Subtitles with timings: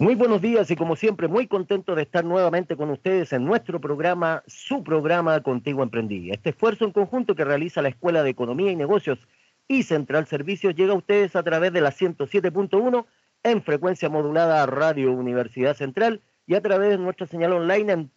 [0.00, 3.80] Muy buenos días y como siempre muy contento de estar nuevamente con ustedes en nuestro
[3.80, 6.30] programa, su programa Contigo Emprendí.
[6.30, 9.18] Este esfuerzo en conjunto que realiza la Escuela de Economía y Negocios
[9.66, 13.06] y Central Servicios llega a ustedes a través de la 107.1
[13.42, 18.12] en frecuencia modulada Radio Universidad Central y a través de nuestra señal online en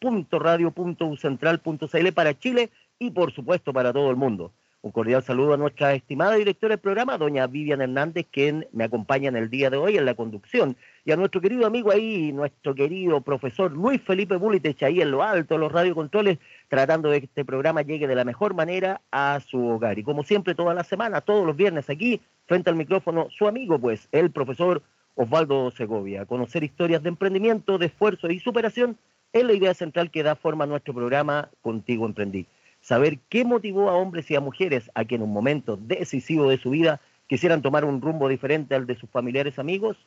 [0.00, 2.70] www.radio.ucentral.cl para Chile
[3.00, 4.52] y por supuesto para todo el mundo.
[4.80, 9.28] Un cordial saludo a nuestra estimada directora del programa, doña Vivian Hernández, quien me acompaña
[9.28, 12.76] en el día de hoy en la conducción, y a nuestro querido amigo ahí, nuestro
[12.76, 16.38] querido profesor Luis Felipe Bulitech, ahí en lo alto, los radiocontroles,
[16.68, 19.98] tratando de que este programa llegue de la mejor manera a su hogar.
[19.98, 23.80] Y como siempre, toda la semana, todos los viernes aquí, frente al micrófono, su amigo,
[23.80, 24.82] pues, el profesor
[25.16, 26.24] Osvaldo Segovia.
[26.24, 28.96] Conocer historias de emprendimiento, de esfuerzo y superación
[29.32, 32.46] es la idea central que da forma a nuestro programa Contigo Emprendí
[32.88, 36.56] saber qué motivó a hombres y a mujeres a que en un momento decisivo de
[36.56, 39.98] su vida quisieran tomar un rumbo diferente al de sus familiares amigos,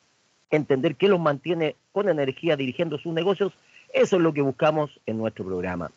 [0.50, 3.54] entender qué los mantiene con energía dirigiendo sus negocios,
[3.94, 5.92] eso es lo que buscamos en nuestro programa.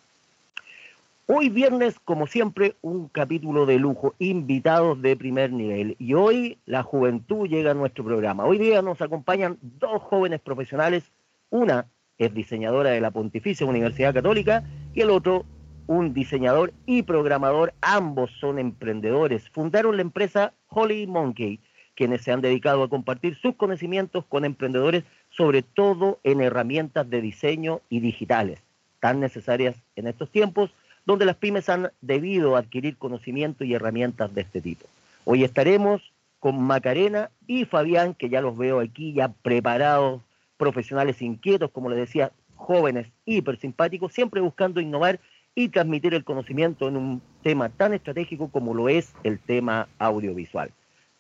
[1.27, 5.97] Hoy viernes, como siempre, un capítulo de lujo, invitados de primer nivel.
[5.99, 8.45] Y hoy la juventud llega a nuestro programa.
[8.45, 11.05] Hoy día nos acompañan dos jóvenes profesionales.
[11.49, 11.87] Una
[12.19, 15.47] es diseñadora de la Pontificia Universidad Católica y el otro
[15.87, 19.49] un diseñador y programador, ambos son emprendedores.
[19.51, 21.61] Fundaron la empresa Holy Monkey,
[21.95, 27.21] quienes se han dedicado a compartir sus conocimientos con emprendedores, sobre todo en herramientas de
[27.21, 28.61] diseño y digitales,
[29.01, 30.71] tan necesarias en estos tiempos,
[31.07, 34.87] donde las pymes han debido adquirir conocimiento y herramientas de este tipo.
[35.25, 40.23] Hoy estaremos con Macarena y Fabián, que ya los veo aquí ya preparados,
[40.57, 45.21] profesionales inquietos, como les decía, jóvenes, hiper simpáticos, siempre buscando innovar
[45.55, 50.71] y transmitir el conocimiento en un tema tan estratégico como lo es el tema audiovisual.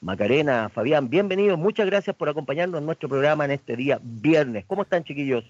[0.01, 1.59] Macarena, Fabián, bienvenidos.
[1.59, 4.65] Muchas gracias por acompañarnos en nuestro programa en este día viernes.
[4.67, 5.45] ¿Cómo están, chiquillos?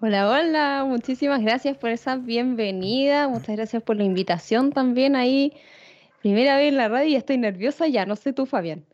[0.00, 0.84] Hola, hola.
[0.86, 3.26] Muchísimas gracias por esa bienvenida.
[3.26, 5.54] Muchas gracias por la invitación también ahí
[6.28, 8.84] Primera vez en la radio y estoy nerviosa ya, no sé tú, Fabián.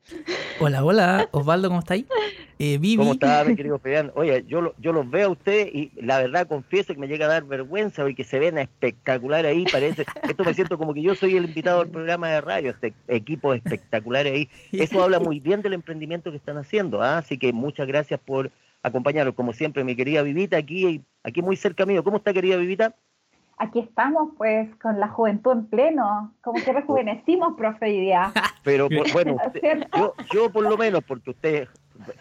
[0.61, 2.05] Hola, hola, Osvaldo, ¿cómo estáis?
[2.61, 4.13] Eh, ¿Cómo está, mi querido Fabián?
[4.15, 7.31] Oye, yo, yo los veo a ustedes y la verdad confieso que me llega a
[7.31, 11.37] dar vergüenza porque se ven espectacular ahí, parece, esto me siento como que yo soy
[11.37, 14.49] el invitado del programa de radio, este equipo espectacular ahí.
[14.71, 17.19] Eso habla muy bien del emprendimiento que están haciendo, ¿ah?
[17.19, 18.53] así que muchas gracias por
[18.85, 22.05] acompañarnos, como siempre, mi querida Vivita, aquí, aquí muy cerca mío.
[22.05, 22.95] ¿Cómo está, querida Vivita?
[23.59, 28.33] Aquí estamos pues con la juventud en pleno, como que rejuvenecimos, profe, hoy día.
[28.63, 29.37] Pero bueno,
[30.33, 31.69] yo, por lo menos, porque usted es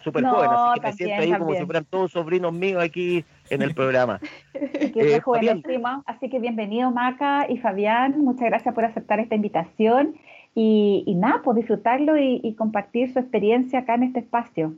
[0.02, 3.62] súper joven, así que me siento ahí como si fueran todos sobrinos míos aquí en
[3.62, 4.20] el programa.
[4.52, 10.14] que eh, rejuvenecimos, así que bienvenido Maca y Fabián, muchas gracias por aceptar esta invitación
[10.54, 14.74] y, nada, por disfrutarlo y, compartir su experiencia acá en este espacio.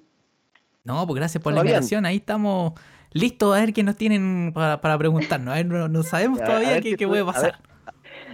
[0.84, 2.72] No, pues gracias por la invitación, ahí estamos
[3.12, 5.52] listo a ver qué nos tienen para, preguntarnos.
[5.52, 7.58] A ver, no, sabemos todavía qué, puede pasar.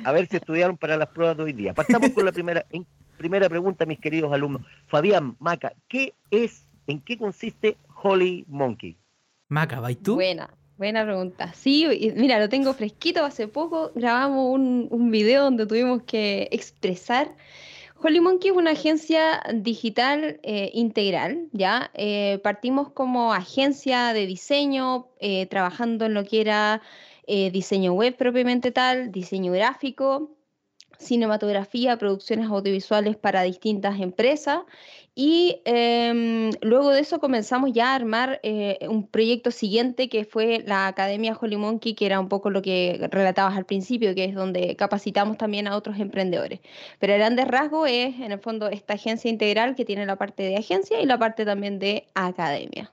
[0.04, 1.74] A ver, si estudiaron para las pruebas de hoy día.
[1.74, 2.64] Pasamos con la primera,
[3.16, 4.62] primera pregunta, mis queridos alumnos.
[4.86, 8.96] Fabián, Maca, ¿qué es, en qué consiste Holy Monkey?
[9.48, 10.14] Maca, ¿vais tú?
[10.14, 11.52] Buena, buena pregunta.
[11.54, 13.24] Sí, mira, lo tengo fresquito.
[13.24, 17.34] Hace poco grabamos un, un video donde tuvimos que expresar
[18.04, 21.92] Holy Monkey es una agencia digital eh, integral, ¿ya?
[21.94, 26.82] Eh, partimos como agencia de diseño, eh, trabajando en lo que era
[27.26, 30.32] diseño web propiamente tal, diseño gráfico,
[30.98, 34.60] cinematografía, producciones audiovisuales para distintas empresas
[35.14, 40.64] y em, luego de eso comenzamos ya a armar eh, un proyecto siguiente que fue
[40.66, 44.34] la Academia Holy Monkey, que era un poco lo que relatabas al principio, que es
[44.34, 46.60] donde capacitamos también a otros emprendedores.
[46.98, 50.44] Pero el grandes rasgo es, en el fondo, esta agencia integral que tiene la parte
[50.44, 52.90] de agencia y la parte también de academia.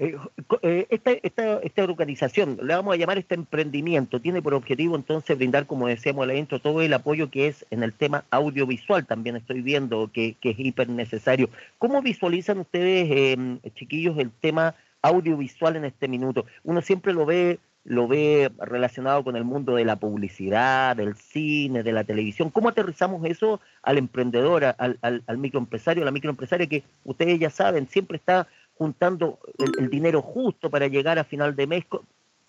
[0.00, 0.16] Eh,
[0.62, 5.36] eh, esta, esta, esta, organización, le vamos a llamar este emprendimiento, tiene por objetivo entonces
[5.36, 9.34] brindar, como decíamos al intro, todo el apoyo que es en el tema audiovisual, también
[9.34, 11.50] estoy viendo que, es hiper necesario.
[11.78, 16.46] ¿Cómo visualizan ustedes, em, chiquillos, el tema audiovisual en este minuto?
[16.62, 21.82] Uno siempre lo ve lo ve relacionado con el mundo de la publicidad, del cine,
[21.82, 22.50] de la televisión.
[22.50, 27.48] ¿Cómo aterrizamos eso al emprendedor, al, al, al microempresario, a la microempresaria que ustedes ya
[27.48, 28.46] saben, siempre está
[28.78, 29.40] juntando
[29.78, 31.84] el, dinero justo para llegar a final de mes.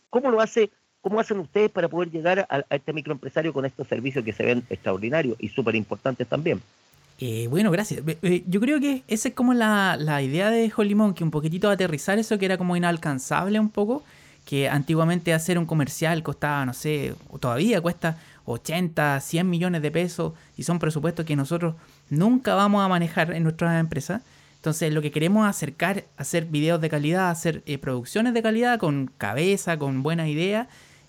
[0.09, 0.69] ¿Cómo lo hace?
[1.01, 4.63] ¿Cómo hacen ustedes para poder llegar a, este microempresario con estos servicios que se ven
[4.69, 6.61] extraordinarios y súper importantes también?
[7.19, 8.01] Eh, bueno, gracias.
[8.47, 12.19] Yo creo que esa es como la, la idea de Holimón, que un poquitito aterrizar
[12.19, 14.03] eso que era como inalcanzable un poco,
[14.45, 20.33] que antiguamente hacer un comercial costaba, no sé, todavía cuesta 80, 100 millones de pesos
[20.57, 21.75] y son presupuestos que nosotros
[22.09, 24.21] nunca vamos a manejar en nuestra empresa
[24.59, 29.09] Entonces lo que queremos acercar, hacer videos de calidad, hacer eh, producciones de calidad con
[29.17, 30.67] cabeza, con buenas ideas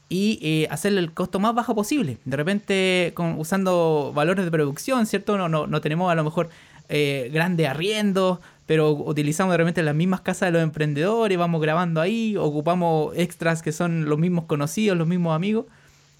[0.08, 2.19] y eh, hacerle el costo más bajo posible.
[2.25, 5.37] De repente con, usando valores de producción, ¿cierto?
[5.37, 6.49] No, no, no tenemos a lo mejor
[6.88, 12.00] eh, grandes arriendos, pero utilizamos de repente las mismas casas de los emprendedores, vamos grabando
[12.00, 15.67] ahí, ocupamos extras que son los mismos conocidos, los mismos amigos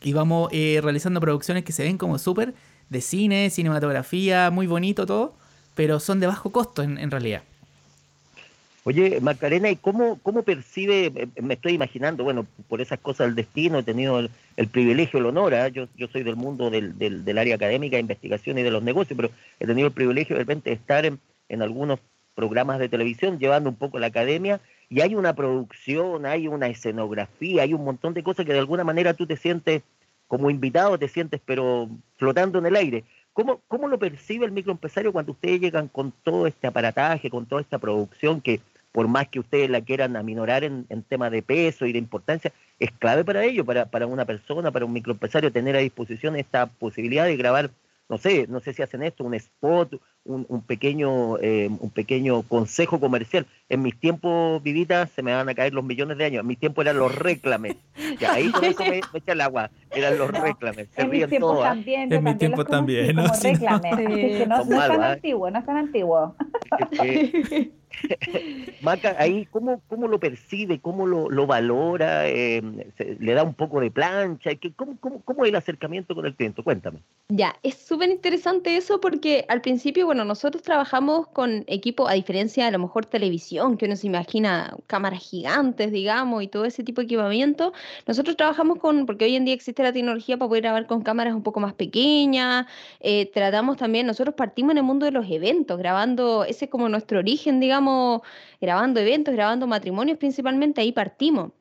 [0.03, 2.55] y vamos eh, realizando producciones que se ven como súper
[2.89, 5.35] de cine, cinematografía, muy bonito todo
[5.75, 7.43] pero son de bajo costo en, realidad.
[8.85, 13.37] Oye, Macarena, ¿y cómo, cómo percibe, eh, me estoy imaginando, bueno, por esas cosas del
[13.37, 15.69] destino, he tenido el, privilegio, el honor, ¿ah?
[15.69, 19.31] yo, yo soy del mundo del, del, área académica, investigación y de los negocios, pero
[19.59, 22.01] he tenido el privilegio de repente de estar en, en algunos
[22.35, 27.63] programas de televisión llevando un poco la academia y hay una producción, hay una escenografía,
[27.63, 29.83] hay un montón de cosas que de alguna manera tú te sientes
[30.27, 33.05] como invitado, te sientes pero flotando en el aire.
[33.33, 37.61] ¿Cómo, ¿Cómo lo percibe el microempresario cuando ustedes llegan con todo este aparataje, con toda
[37.61, 38.61] esta producción que
[38.93, 42.53] por más que ustedes la quieran aminorar en, en tema de peso y de importancia,
[42.81, 46.67] es clave para ello, para, para una persona, para un microempresario tener a disposición esta
[46.67, 47.71] posibilidad de grabar
[48.11, 49.95] no sé, no sé si hacen esto, un spot,
[50.25, 53.47] un, pequeño, eh, un pequeño consejo comercial.
[53.69, 56.41] En mis tiempos, vivitas, se me van a caer los millones de años.
[56.43, 57.77] En mis tiempos eran los reclames.
[58.19, 59.71] Ya, ahí con eso me, echa el agua.
[59.91, 60.89] Eran los reclames.
[60.95, 61.71] Se en mis tiempos ¿ah?
[61.71, 62.13] también.
[62.13, 63.17] En mi tiempo también.
[63.17, 63.25] ¿no?
[63.43, 63.97] reclames.
[63.97, 65.13] que no, no es tan ¿ah?
[65.13, 66.35] antiguo, no es tan antiguo.
[68.83, 70.81] Maca, ahí, ¿cómo, ¿cómo lo percibe?
[70.81, 72.29] ¿Cómo lo, lo valora?
[72.29, 72.63] Eh,
[73.19, 74.51] ¿Le da un poco de plancha?
[74.77, 76.63] ¿Cómo, cómo, cómo es el acercamiento con el cliente?
[76.63, 77.01] Cuéntame.
[77.29, 82.65] Ya, es súper interesante eso porque al principio, bueno, nosotros trabajamos con equipo, a diferencia
[82.65, 86.83] de a lo mejor televisión, que uno se imagina cámaras gigantes, digamos, y todo ese
[86.83, 87.73] tipo de equipamiento.
[88.09, 91.33] Nosotros trabajamos con, porque hoy en día existe la tecnología para poder grabar con cámaras
[91.35, 92.67] un poco más pequeñas.
[92.99, 96.89] Eh, tratamos también, nosotros partimos en el mundo de los eventos, grabando, ese es como
[96.89, 98.23] nuestro origen, digamos
[98.61, 101.53] grabando eventos, grabando matrimonios principalmente, ahí partimos.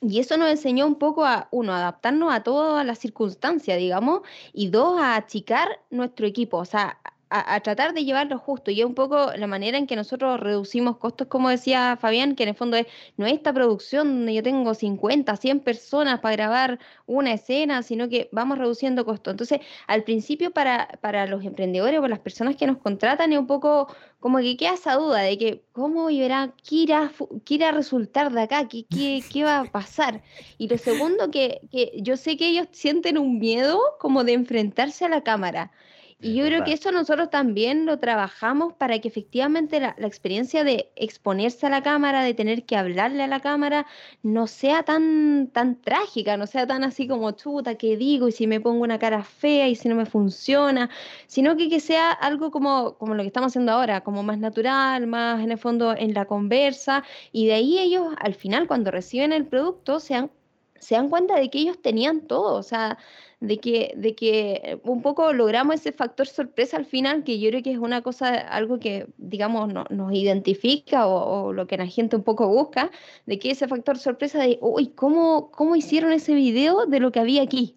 [0.00, 4.22] Y eso nos enseñó un poco a, uno, adaptarnos a todas las circunstancias, digamos,
[4.52, 6.98] y dos, a achicar nuestro equipo, o sea,
[7.30, 8.70] a, tratar de llevarlo justo.
[8.70, 12.44] Y es un poco la manera en que nosotros reducimos costos, como decía Fabián, que
[12.44, 12.86] en el fondo es,
[13.16, 18.08] no es esta producción donde yo tengo 50, 100 personas para grabar una escena, sino
[18.08, 19.32] que vamos reduciendo costos.
[19.32, 23.46] Entonces, al principio para, para los emprendedores o las personas que nos contratan es un
[23.46, 23.88] poco
[24.20, 28.66] como que queda esa duda de que cómo irá, qué irá a resultar de acá,
[28.68, 30.22] qué, qué, qué va a pasar.
[30.58, 35.04] Y lo segundo, que, que yo sé que ellos sienten un miedo como de enfrentarse
[35.04, 35.72] a la cámara.
[36.18, 40.90] Y yo creo que eso nosotros también lo trabajamos para que efectivamente la, experiencia de
[40.96, 43.86] exponerse a la cámara, de tener que hablarle a la cámara,
[44.22, 48.28] no sea tan, tan trágica, no sea tan así como chuta, ¿qué digo?
[48.28, 50.88] Y si me pongo una cara fea y si no me funciona,
[51.26, 55.06] sino que, que sea algo como, como lo que estamos haciendo ahora, como más natural,
[55.06, 57.04] más en el fondo en la conversa.
[57.30, 60.30] Y de ahí ellos al final cuando reciben el producto se dan,
[60.78, 62.98] se dan cuenta de que ellos tenían todo, o sea,
[63.40, 67.62] de que, de que un poco logramos ese factor sorpresa al final, que yo creo
[67.62, 72.16] que es una cosa, algo que, digamos, no, nos identifica o, lo que la gente
[72.16, 72.90] un poco busca,
[73.26, 77.20] de que ese factor sorpresa de, uy, ¿cómo, ¿cómo hicieron ese video de lo que
[77.20, 77.76] había aquí?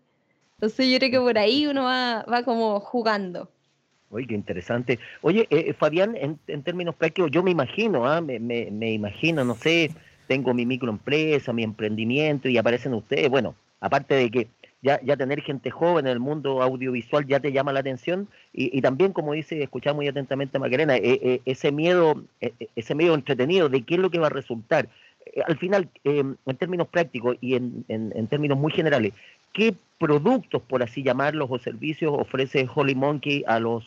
[0.55, 3.49] Entonces yo creo que por ahí uno va, va como jugando.
[4.11, 4.99] Oye, qué interesante.
[5.21, 8.21] Oye, eh, eh, Fabián, en, términos prácticos, yo me imagino, ¿ah?
[8.21, 9.91] me, me imagino, no sé,
[10.29, 14.47] tengo mi microempresa, mi emprendimiento y aparecen ustedes, bueno, aparte de que
[14.83, 18.79] ya, ya tener gente joven en el mundo audiovisual ya te llama la atención y,
[18.79, 23.15] también como dice, escuchamos muy atentamente a Macarena, eh, eh, ese miedo, eh, ese medio
[23.15, 24.87] entretenido de qué es lo que va a resultar.
[25.47, 29.13] al final, en términos prácticos y en, en, términos muy generales,
[29.51, 33.83] ¿qué productos, por así llamarlos, o servicios ofrece Holy Monkey a los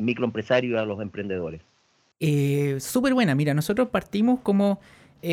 [0.00, 1.60] microempresarios a los emprendedores?
[2.78, 4.80] Súper buena, mira, nosotros partimos como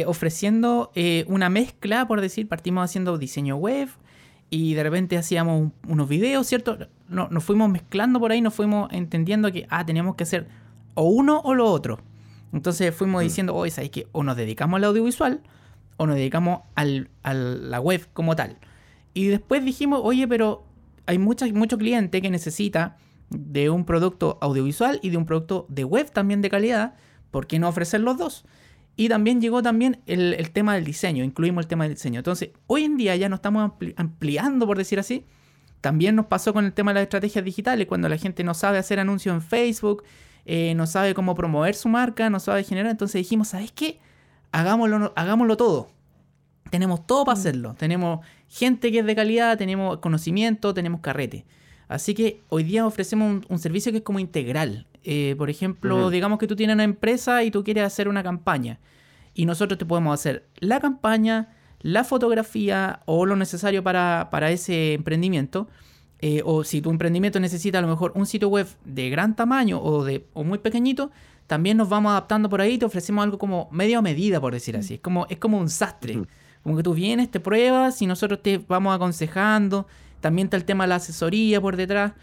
[0.08, 0.92] ofreciendo
[1.28, 3.90] una mezcla, por decir, partimos haciendo diseño web,
[4.56, 6.78] y de repente hacíamos unos videos, ¿cierto?
[7.10, 10.48] No, nos fuimos mezclando por ahí, nos fuimos entendiendo que, ah, teníamos que hacer
[10.94, 12.00] o uno o lo otro.
[12.52, 13.26] Entonces fuimos mm.
[13.26, 15.42] diciendo, oye, ¿sabes que O nos dedicamos al audiovisual
[15.98, 18.60] o nos dedicamos al, a la web como tal.
[19.16, 20.68] Y después dijimos, oye, pero
[21.08, 22.98] hay mucha, mucho cliente que necesita
[23.32, 26.94] de un producto audiovisual y de un producto de web también de calidad.
[27.32, 28.46] ¿Por qué no ofrecer los dos?
[28.96, 32.20] Y también llegó también el, tema del diseño, incluimos el tema del diseño.
[32.20, 35.26] Entonces, hoy en día ya nos estamos ampliando, por decir así.
[35.82, 38.78] También nos pasó con el tema de las estrategias digitales, cuando la gente no sabe
[38.78, 40.04] hacer anuncios en Facebook,
[40.46, 42.92] eh, no sabe cómo promover su marca, no sabe generar.
[42.92, 44.00] Entonces dijimos, ¿sabes qué?
[44.52, 45.90] Hagámoslo, hagámoslo todo.
[46.70, 47.40] Tenemos todo para mm.
[47.40, 47.76] hacerlo.
[47.78, 51.46] Tenemos gente que es de calidad, tenemos conocimiento, tenemos carrete.
[51.88, 54.88] Así que hoy día ofrecemos un, servicio que es como integral.
[55.04, 58.80] Eh, por ejemplo, digamos que tú tienes una empresa y tú quieres hacer una campaña.
[59.34, 61.50] Y nosotros te podemos hacer la campaña,
[61.82, 65.68] la fotografía o lo necesario para, ese emprendimiento.
[66.20, 69.82] Eh, o si tu emprendimiento necesita a lo mejor un sitio web de gran tamaño
[69.82, 71.12] o, de, o muy pequeñito,
[71.48, 74.78] también nos vamos adaptando por ahí y te ofrecemos algo como medio medida, por decir
[74.78, 74.96] así.
[74.96, 76.22] Es como, es como un sastre.
[76.64, 79.86] Como que tú vienes, te pruebas y nosotros te vamos aconsejando.
[80.22, 82.14] También está el tema de la asesoría por detrás,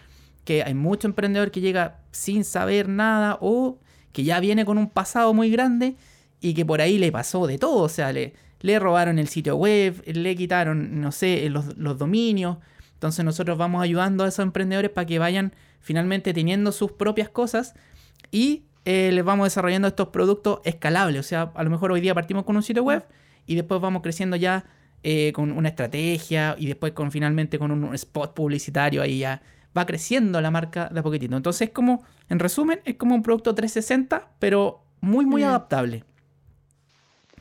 [0.44, 3.78] que hay mucho emprendedor que llega sin saber nada o
[4.12, 5.96] que ya viene con un pasado muy grande
[6.40, 7.82] y que por ahí le pasó de todo.
[7.82, 12.58] O sea, le, le robaron el sitio web, le quitaron, no sé, los, los dominios.
[12.94, 17.74] Entonces nosotros vamos ayudando a esos emprendedores para que vayan finalmente teniendo sus propias cosas
[18.30, 21.20] y eh, les vamos desarrollando estos productos escalables.
[21.20, 23.06] O sea, a lo mejor hoy día partimos con un sitio web
[23.46, 24.64] y después vamos creciendo ya
[25.02, 29.40] eh, con una estrategia y después con finalmente con un spot publicitario ahí ya
[29.76, 31.36] va creciendo la marca de a poquitito.
[31.36, 36.04] Entonces, es como, en resumen, es como un producto 360, pero muy, muy adaptable.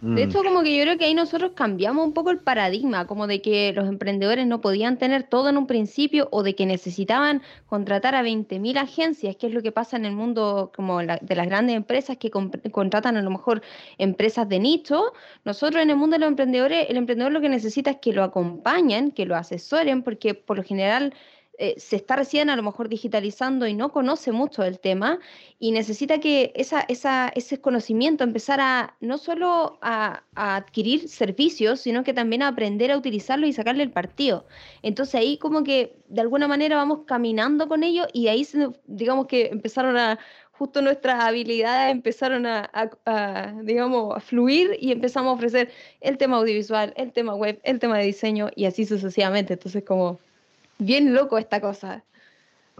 [0.02, 0.46] De hecho, mm.
[0.46, 3.74] como que yo creo que ahí nosotros cambiamos un poco el paradigma, como de que
[3.74, 8.24] los emprendedores no podían tener todo en un principio o de que necesitaban contratar a
[8.24, 12.16] 20.000 agencias, que es lo que pasa en el mundo como de las grandes empresas
[12.18, 13.62] que contratan a lo mejor
[13.98, 15.12] empresas de nicho.
[15.44, 18.24] Nosotros en el mundo de los emprendedores, el emprendedor lo que necesita es que lo
[18.24, 21.14] acompañen, que lo asesoren, porque por lo general
[21.62, 25.20] eh, se está recién a lo mejor digitalizando y no conoce mucho del tema
[25.60, 32.44] y necesita que esa, ese conocimiento empezar no solo a, adquirir servicios, sino que también
[32.44, 34.46] a aprender a utilizarlo y sacarle el partido.
[34.84, 38.48] Entonces ahí como que de alguna manera vamos caminando con ello y ahí
[38.86, 40.18] digamos que empezaron a
[40.54, 42.70] justo nuestras habilidades empezaron a,
[43.64, 47.98] digamos, a fluir y empezamos a ofrecer el tema audiovisual, el tema web, el tema
[47.98, 49.54] de diseño y así sucesivamente.
[49.54, 50.20] Entonces, como
[50.80, 52.04] bien loco esta cosa.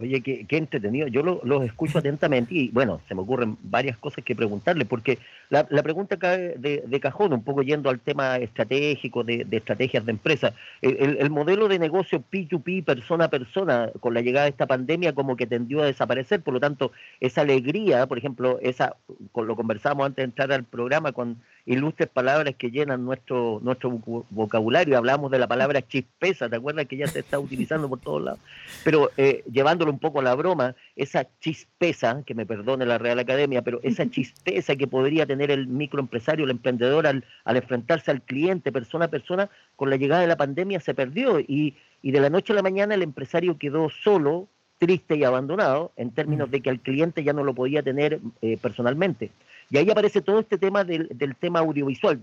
[0.00, 1.08] Oye, qué, entretenido.
[1.08, 5.18] Yo los escucho atentamente y bueno, se me ocurren varias cosas que preguntarle, porque
[5.50, 10.54] la, pregunta cae de, cajón, un poco yendo al tema estratégico, de, estrategias de empresa.
[10.80, 15.36] El, modelo de negocio P2P, persona a persona, con la llegada de esta pandemia, como
[15.36, 16.40] que tendió a desaparecer.
[16.40, 18.96] Por lo tanto, esa alegría, por ejemplo, esa,
[19.32, 23.90] con lo conversamos antes de entrar al programa con ilustres palabras que llenan nuestro, nuestro
[24.30, 24.96] vocabulario.
[24.96, 28.40] Hablamos de la palabra chispeza, ¿te acuerdas que ya se está utilizando por todos lados?
[28.84, 33.18] Pero eh, llevándolo un poco a la broma, esa chispeza, que me perdone la Real
[33.18, 38.22] Academia, pero esa chispeza que podría tener el microempresario, el emprendedor al, al enfrentarse al
[38.22, 42.20] cliente persona a persona, con la llegada de la pandemia se perdió y, y de
[42.20, 44.48] la noche a la mañana el empresario quedó solo,
[44.78, 46.52] triste y abandonado en términos mm.
[46.52, 49.30] de que al cliente ya no lo podía tener eh, personalmente.
[49.70, 51.08] Y ahí aparece todo este tema del,
[51.38, 52.20] tema audiovisual,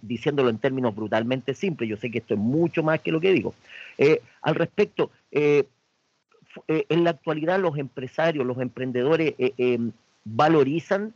[0.00, 1.90] diciéndolo en términos brutalmente simples.
[1.90, 3.54] Yo sé que esto es mucho más que lo que digo.
[3.98, 5.64] Eh, al respecto, eh,
[6.66, 9.92] eh, en la actualidad los empresarios, los emprendedores em,
[10.24, 11.12] valorizan,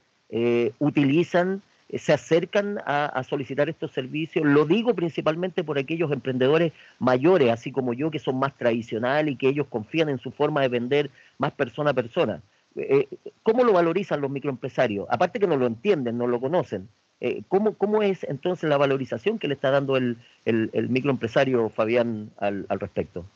[0.78, 1.62] utilizan,
[1.94, 4.44] se acercan a, solicitar estos servicios.
[4.44, 9.36] Lo digo principalmente por aquellos emprendedores mayores, así como yo, que son más tradicionales y
[9.36, 12.42] que ellos confían en su forma de vender más persona a persona.
[12.76, 13.08] Eh,
[13.42, 15.06] ¿cómo lo valorizan los microempresarios?
[15.10, 16.88] Aparte que no lo entienden, no lo conocen.
[17.20, 20.18] Eh, ¿cómo, ¿Cómo es entonces la valorización que le está dando el,
[20.88, 23.26] microempresario Fabián al, respecto?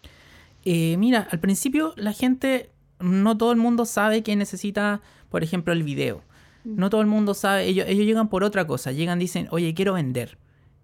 [0.65, 5.73] Eh, mira, al principio la gente, no todo el mundo sabe que necesita, por ejemplo,
[5.73, 6.23] el video.
[6.65, 6.77] Mm.
[6.77, 9.93] No todo el mundo sabe, ellos, ellos llegan por otra cosa, llegan, dicen, oye, quiero
[9.93, 10.39] vender.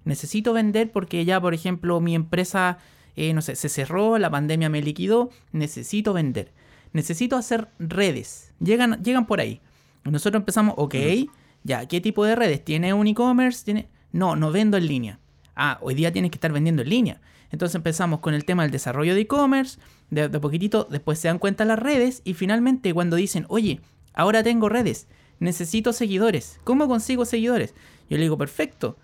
[0.04, 2.78] Necesito vender porque ya, por ejemplo, mi empresa,
[3.16, 6.52] no sé, se cerró, la pandemia me liquidó, necesito vender
[6.92, 8.52] necesito hacer redes.
[8.60, 9.60] Llegan, llegan por ahí.
[10.04, 10.94] Nosotros empezamos, ok,
[11.62, 12.64] ya, ¿qué tipo de redes?
[12.64, 13.64] ¿Tiene un e-commerce?
[13.64, 13.88] ¿Tiene...
[14.10, 15.20] No, no vendo en línea.
[15.54, 17.20] Ah, hoy día tienes que estar vendiendo en línea.
[17.50, 19.78] Entonces empezamos con el tema del desarrollo de e-commerce,
[20.10, 23.80] de, de poquitito, después se dan cuenta las redes y finalmente cuando dicen, oye,
[24.14, 25.06] ahora tengo redes,
[25.38, 26.58] necesito seguidores.
[26.64, 27.74] ¿Cómo consigo seguidores?
[28.08, 28.98] Yo le digo, perfecto,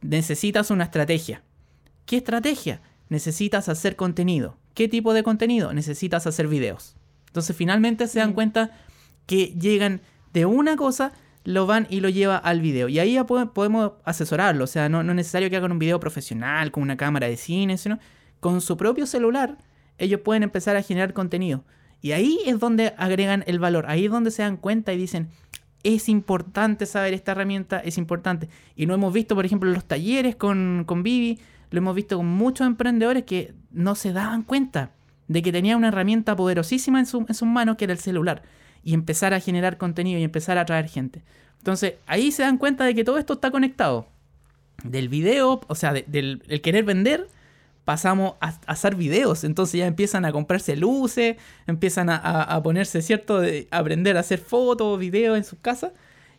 [0.00, 1.42] necesitas una estrategia.
[2.04, 2.82] ¿Qué estrategia?
[3.08, 4.58] Necesitas hacer contenido.
[4.74, 5.72] ¿Qué tipo de contenido?
[5.72, 6.96] Necesitas hacer videos.
[7.34, 8.70] Entonces finalmente se dan cuenta
[9.26, 11.12] que llegan de una cosa,
[11.42, 12.88] lo van y lo lleva al video.
[12.88, 14.62] Y ahí ya podemos asesorarlo.
[14.62, 17.36] O sea, no, no, es necesario que hagan un video profesional con una cámara de
[17.36, 17.98] cine, sino
[18.38, 19.58] con su propio celular
[19.98, 21.64] ellos pueden empezar a generar contenido.
[22.00, 23.86] Y ahí es donde agregan el valor.
[23.88, 25.30] Ahí es donde se dan cuenta y dicen,
[25.82, 28.48] es importante saber esta herramienta, es importante.
[28.76, 32.16] Y lo hemos visto, por ejemplo, en los talleres con, con Vivi, lo hemos visto
[32.16, 34.92] con muchos emprendedores que no se daban cuenta
[35.28, 38.42] de que tenía una herramienta poderosísima en, sus manos que era el celular
[38.82, 41.22] y empezar a generar contenido y empezar a atraer gente.
[41.58, 44.06] Entonces ahí se dan cuenta de que todo esto está conectado.
[44.82, 47.28] Del video, o sea, del querer vender,
[47.84, 49.44] pasamos a, hacer videos.
[49.44, 53.40] Entonces ya empiezan a comprarse luces, empiezan a, ponerse, ¿cierto?
[53.40, 55.92] De aprender a hacer fotos, videos en sus casas.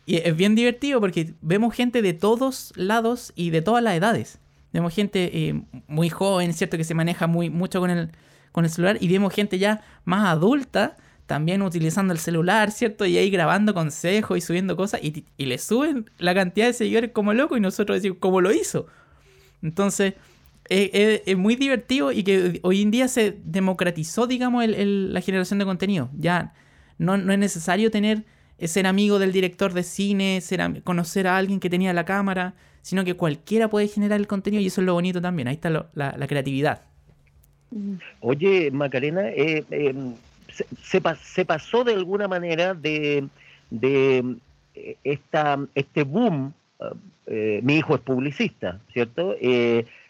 [0.04, 4.38] Y es bien divertido porque vemos gente de todos lados y de todas las edades.
[4.72, 6.76] Vemos gente eh, muy joven, ¿cierto?
[6.76, 8.10] Que se maneja muy, mucho con el,
[8.56, 8.96] con el celular.
[9.02, 10.96] Y vemos gente ya más adulta
[11.26, 13.04] también utilizando el celular, ¿cierto?
[13.04, 15.02] Y ahí grabando consejos y subiendo cosas.
[15.02, 18.50] Y, y le suben la cantidad de seguidores como loco y nosotros decimos, ¿cómo lo
[18.50, 18.86] hizo?
[19.60, 20.14] Entonces,
[20.70, 26.08] es, muy divertido y que hoy en día se democratizó, digamos, la generación de contenido.
[26.16, 26.54] Ya
[26.96, 28.24] no, no, es necesario tener
[28.58, 33.04] ser amigo del director de cine, ser, conocer a alguien que tenía la cámara, sino
[33.04, 35.48] que cualquiera puede generar el contenido y eso es lo bonito también.
[35.48, 36.82] Ahí está la, creatividad.
[38.20, 39.94] Oye, Macarena, eh, eh,
[40.82, 43.28] se, pasó de alguna manera de,
[43.70, 44.36] de
[44.74, 46.52] eh, esta, este boom.
[47.62, 49.36] mi hijo es publicista, ¿cierto?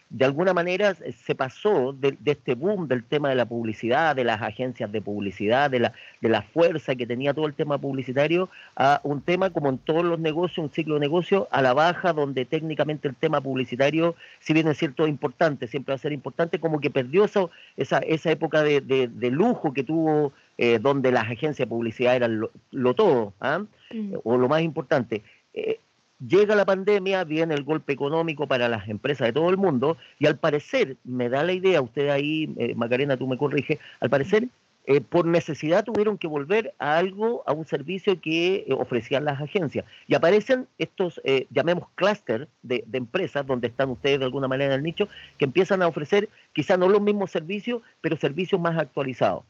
[0.09, 4.41] De alguna manera se pasó de, este boom del tema de la publicidad, de las
[4.41, 9.01] agencias de publicidad, de la, de la fuerza que tenía todo el tema publicitario, a
[9.03, 12.45] un tema como en todos los negocios, un ciclo de negocio a la baja, donde
[12.45, 16.79] técnicamente el tema publicitario, si bien es cierto importante, siempre va a ser importante, como
[16.79, 21.57] que perdió eso, esa, esa época de, de, lujo que tuvo, eh, donde las agencias
[21.57, 22.39] de publicidad eran
[22.71, 23.63] lo, todo, ¿ah?
[23.91, 24.13] mm.
[24.23, 25.23] o lo más importante.
[25.53, 25.79] Eh,
[26.19, 30.25] Llega la pandemia, viene el golpe económico para las empresas de todo el mundo y
[30.25, 34.47] al parecer, me da la idea, usted ahí, eh, Macarena, tú me corrige, al parecer
[34.87, 39.39] eh, por necesidad tuvieron que volver a algo, a un servicio que eh, ofrecían las
[39.39, 39.85] agencias.
[40.07, 41.21] Y aparecen estos,
[41.51, 45.07] llamemos clúster de, de, empresas, donde están ustedes de alguna manera en el nicho,
[45.37, 49.43] que empiezan a ofrecer quizás no los mismos servicios, pero servicios más actualizados.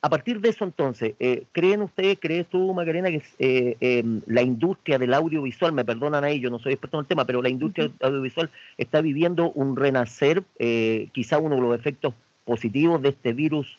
[0.00, 4.42] A partir de eso, entonces, eh, ¿creen ustedes, crees tú, Macarena, que eh, em, la
[4.42, 7.48] industria del audiovisual, me perdonan ahí, yo no soy experto en el tema, pero la
[7.48, 12.14] industria audiovisual está viviendo un renacer, eh, quizá uno de los efectos
[12.44, 13.76] positivos de este virus,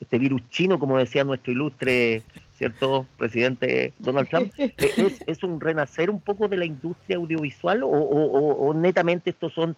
[0.00, 2.22] este virus chino, como decía nuestro ilustre,
[2.54, 9.30] ¿cierto?, presidente Donald Trump, ¿es, un renacer un poco de la industria audiovisual o netamente
[9.30, 9.76] estos son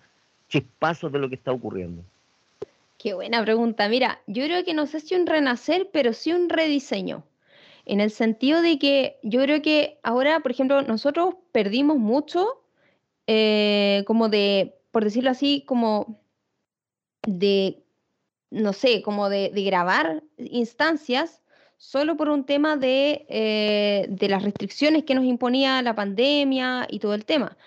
[0.48, 2.04] chispazos de lo que está ocurriendo?
[3.04, 3.86] Qué buena pregunta.
[3.90, 7.22] Mira, yo creo que no sé si un renacer, pero sí un rediseño.
[7.84, 12.62] En el sentido de que yo creo que ahora, por ejemplo, nosotros perdimos mucho,
[13.26, 16.18] eh, como de, por decirlo así, como
[17.26, 17.84] de,
[18.50, 21.42] no sé, como de, grabar instancias
[21.76, 27.00] solo por un tema de, eh, de las restricciones que nos imponía la pandemia y
[27.00, 27.58] todo el tema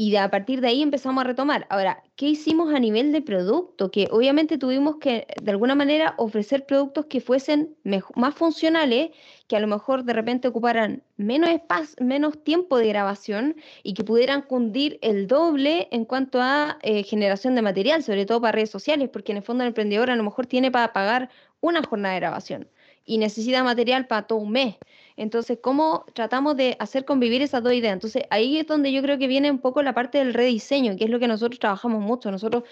[0.00, 1.66] y a partir de ahí empezamos a retomar.
[1.70, 3.90] Ahora, ¿qué hicimos a nivel de producto?
[3.90, 9.10] Que obviamente tuvimos que, de alguna manera, ofrecer productos que fuesen más funcionales,
[9.48, 14.04] que a lo mejor de repente ocuparan menos espacio, menos tiempo de grabación y que
[14.04, 18.70] pudieran cundir el doble en cuanto a eh, generación de material, sobre todo para redes
[18.70, 21.28] sociales, porque en el fondo el emprendedor a lo mejor tiene para pagar
[21.60, 22.68] una jornada de grabación
[23.04, 24.76] y necesita material para todo un mes.
[25.18, 27.92] Entonces, ¿cómo tratamos de hacer convivir esas dos ideas?
[27.92, 31.04] Entonces, ahí es donde yo creo que viene un poco la parte del rediseño, que
[31.04, 32.30] es lo que nosotros trabajamos mucho.
[32.30, 32.62] Nosotros,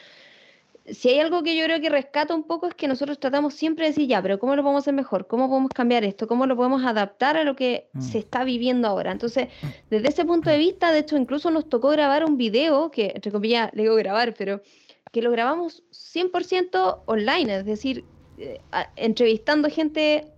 [0.87, 3.87] si hay algo que yo creo que rescata un poco es que nosotros tratamos siempre
[3.87, 5.27] de decir, ya, pero ¿cómo lo podemos hacer mejor?
[5.27, 6.29] ¿Cómo podemos cambiar esto?
[6.29, 8.01] ¿Cómo lo podemos adaptar a lo que mm.
[8.01, 9.11] se está viviendo ahora?
[9.11, 9.49] Entonces,
[9.91, 13.33] desde ese punto de vista, de hecho, incluso nos tocó grabar un video, que entre
[13.33, 14.63] comillas le digo grabar, pero
[15.11, 18.05] que lo grabamos 100% online, es decir,
[18.39, 18.61] eh,
[18.95, 20.31] entrevistando gente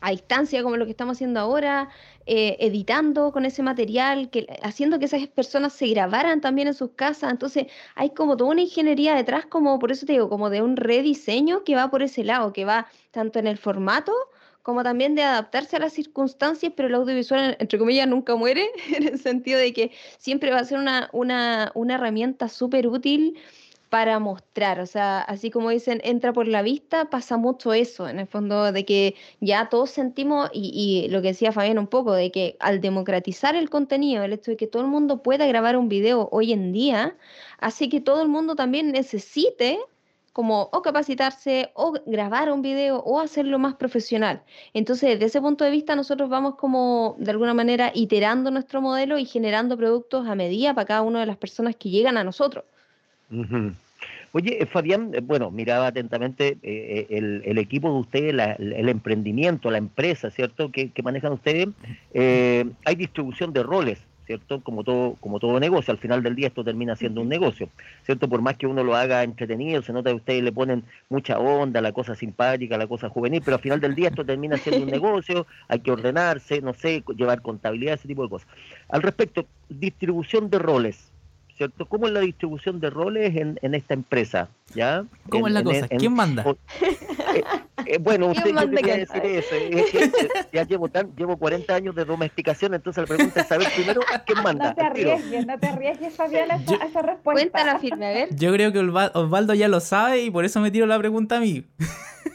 [0.00, 1.88] a distancia, como lo que estamos haciendo ahora,
[2.26, 6.90] eh, editando con ese material, que, haciendo que esas personas se grabaran también en sus
[6.92, 7.30] casas.
[7.30, 10.76] Entonces, hay como toda una ingeniería detrás, como por eso te digo, como de un
[10.76, 14.12] rediseño que va por ese lado, que va tanto en el formato
[14.62, 19.08] como también de adaptarse a las circunstancias, pero el audiovisual, entre comillas, nunca muere, en
[19.08, 23.38] el sentido de que siempre va a ser una, una, una herramienta súper útil
[23.90, 24.80] para mostrar.
[24.80, 28.72] O sea, así como dicen, entra por la vista, pasa mucho eso, en el fondo,
[28.72, 32.80] de que ya todos sentimos, y, lo que decía Fabián un poco, de que al
[32.80, 36.52] democratizar el contenido, el hecho de que todo el mundo pueda grabar un video hoy
[36.52, 37.16] en día,
[37.58, 39.78] hace que todo el mundo también necesite
[40.32, 44.44] como o capacitarse o grabar un video o hacerlo más profesional.
[44.74, 49.18] Entonces, desde ese punto de vista, nosotros vamos como de alguna manera iterando nuestro modelo
[49.18, 52.64] y generando productos a medida para cada una de las personas que llegan a nosotros.
[54.32, 59.78] Oye, eh, Fabián, eh, bueno, miraba atentamente eh, el, equipo de ustedes, el emprendimiento, la
[59.78, 60.70] empresa, ¿cierto?
[60.70, 61.68] Que, manejan ustedes.
[62.14, 64.60] hay distribución de roles, ¿cierto?
[64.62, 65.90] Como todo, como todo negocio.
[65.90, 67.68] Al final del día esto termina siendo un negocio,
[68.04, 68.28] ¿cierto?
[68.28, 71.80] Por más que uno lo haga entretenido, se nota que ustedes le ponen mucha onda,
[71.80, 74.90] la cosa simpática, la cosa juvenil, pero al final del día esto termina siendo un
[74.92, 78.48] negocio, hay que ordenarse, no sé, llevar contabilidad, ese tipo de cosas.
[78.88, 81.10] Al respecto, distribución de roles
[81.60, 81.84] ¿cierto?
[81.84, 84.48] ¿Cómo es la distribución de roles en, en esta empresa?
[84.74, 85.04] ¿ya?
[85.28, 85.88] ¿Cómo es la cosa?
[85.88, 86.42] ¿Quién manda?
[87.86, 89.54] Eh, eh, bueno, usted yo quería decir eso.
[89.54, 93.68] Es que, ya llevo, tan, llevo 40 años de domesticación, entonces la pregunta es saber
[93.74, 94.68] primero quién manda.
[94.70, 97.50] No te arriesgues, no te arriesgues, Fabián, a esa, esa respuesta.
[97.50, 98.28] Cuéntala firme, a ver.
[98.34, 101.40] Yo creo que Osvaldo ya lo sabe y por eso me tiro la pregunta a
[101.40, 101.64] mí.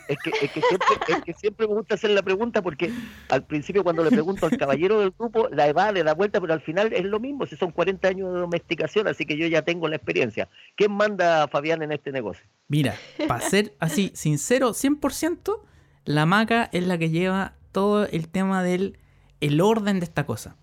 [0.08, 2.91] Es que, es, que siempre, es que siempre me gusta hacer la pregunta porque
[3.29, 6.62] al principio cuando le pregunto al caballero del grupo, la evade, da vuelta, pero al
[6.62, 9.88] final es lo mismo, si son 40 años de domesticación, así que yo ya tengo
[9.88, 10.47] la experiencia.
[10.75, 12.45] ¿Quién manda Fabián en este negocio?
[12.67, 12.95] Mira,
[13.28, 15.60] para ser así sincero, 100%,
[16.06, 18.97] la maca es la que lleva todo el tema del
[19.41, 20.56] el orden de esta cosa.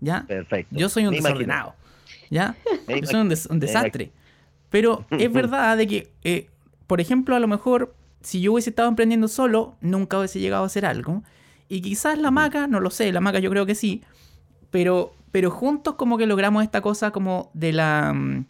[0.00, 0.24] ¿Ya?
[0.26, 0.74] Perfecto.
[0.74, 1.74] Yo soy un desordenado.
[2.30, 2.56] ¿Ya?
[2.88, 4.12] Yo soy un, desastre.
[4.70, 6.48] Pero es verdad de que, eh,
[6.86, 10.66] por ejemplo, a lo mejor si yo hubiese estado emprendiendo solo, nunca hubiese llegado a
[10.66, 11.22] hacer algo.
[11.68, 14.02] Y quizás la maca, no lo sé, la maca yo creo que sí.
[14.70, 18.44] Pero, pero juntos como que logramos esta cosa como de la...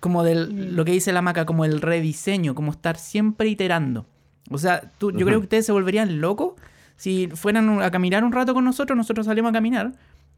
[0.00, 4.06] Mm, como de lo que dice la maca, como el rediseño, como estar siempre iterando.
[4.50, 6.54] O sea, tú, yo creo que ustedes se volverían locos
[6.96, 9.94] si fueran a caminar un rato con nosotros, nosotros salimos a caminar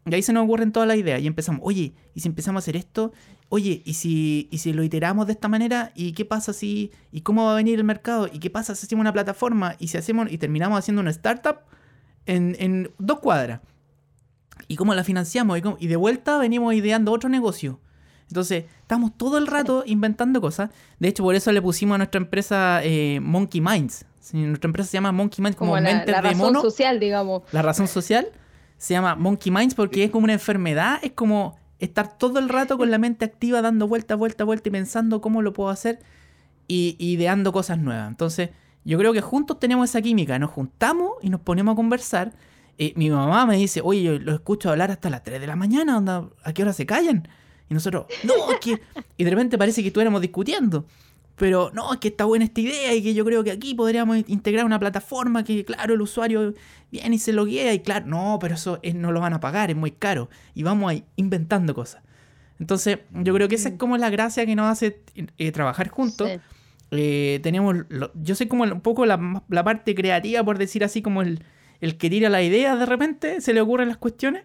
[0.07, 2.62] y ahí se nos ocurren todas las ideas y empezamos, oye, ¿y si empezamos a
[2.62, 3.12] hacer esto?
[3.48, 5.92] Oye, ¿y si, y si lo iteramos de esta manera?
[5.96, 8.29] ¿Y qué pasa si, y cómo va a venir el mercado?
[8.33, 11.59] ¿Y qué pasa si hacemos una plataforma y si hacemos, y terminamos haciendo una startup
[12.27, 13.61] en, en dos cuadras?
[14.68, 15.61] ¿Y cómo la financiamos?
[15.81, 17.81] Y, de vuelta venimos ideando otro negocio.
[18.32, 20.70] Entonces, estamos todo el rato inventando cosas.
[20.98, 24.04] De hecho, por eso le pusimos a nuestra empresa eh, Monkey Minds.
[24.32, 27.42] Nuestra empresa se llama Monkey Minds como, como la, la razón social, digamos.
[27.52, 28.28] La razón social
[28.78, 32.78] se llama Monkey Minds porque es como una enfermedad, es como estar todo el rato
[32.78, 36.00] con la mente activa, dando vuelta, vuelta, vuelta y pensando cómo lo puedo hacer
[36.68, 38.08] y ideando cosas nuevas.
[38.08, 38.50] Entonces,
[38.84, 42.32] yo creo que juntos tenemos esa química, nos juntamos y nos ponemos a conversar.
[42.78, 45.56] Eh, mi mamá me dice, oye, yo lo escucho hablar hasta las 3 de la
[45.56, 46.02] mañana,
[46.42, 47.28] ¿a qué hora se callan?
[47.72, 48.78] Y nosotros, no, es que...
[49.16, 50.85] Y de repente parece que estuviéramos discutiendo.
[51.37, 54.18] Pero no, es que está buena esta idea y que yo creo que aquí podríamos
[54.26, 56.52] integrar una plataforma que, claro, el usuario
[56.90, 59.76] viene y se loguea y claro, no, pero eso no lo van a pagar, es
[59.76, 60.28] muy caro.
[60.54, 62.02] Y vamos ahí inventando cosas.
[62.61, 65.00] Entonces, yo creo que esa es como la gracia que nos hace
[65.38, 66.28] eh, trabajar juntos.
[66.90, 67.74] Eh, tenemos,
[68.22, 71.42] yo sé como un poco la, la, parte creativa, por decir así, como el,
[71.80, 74.44] el que tira la idea de repente, se le ocurren las cuestiones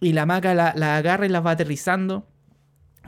[0.00, 2.26] y la maca la, la agarra y las va aterrizando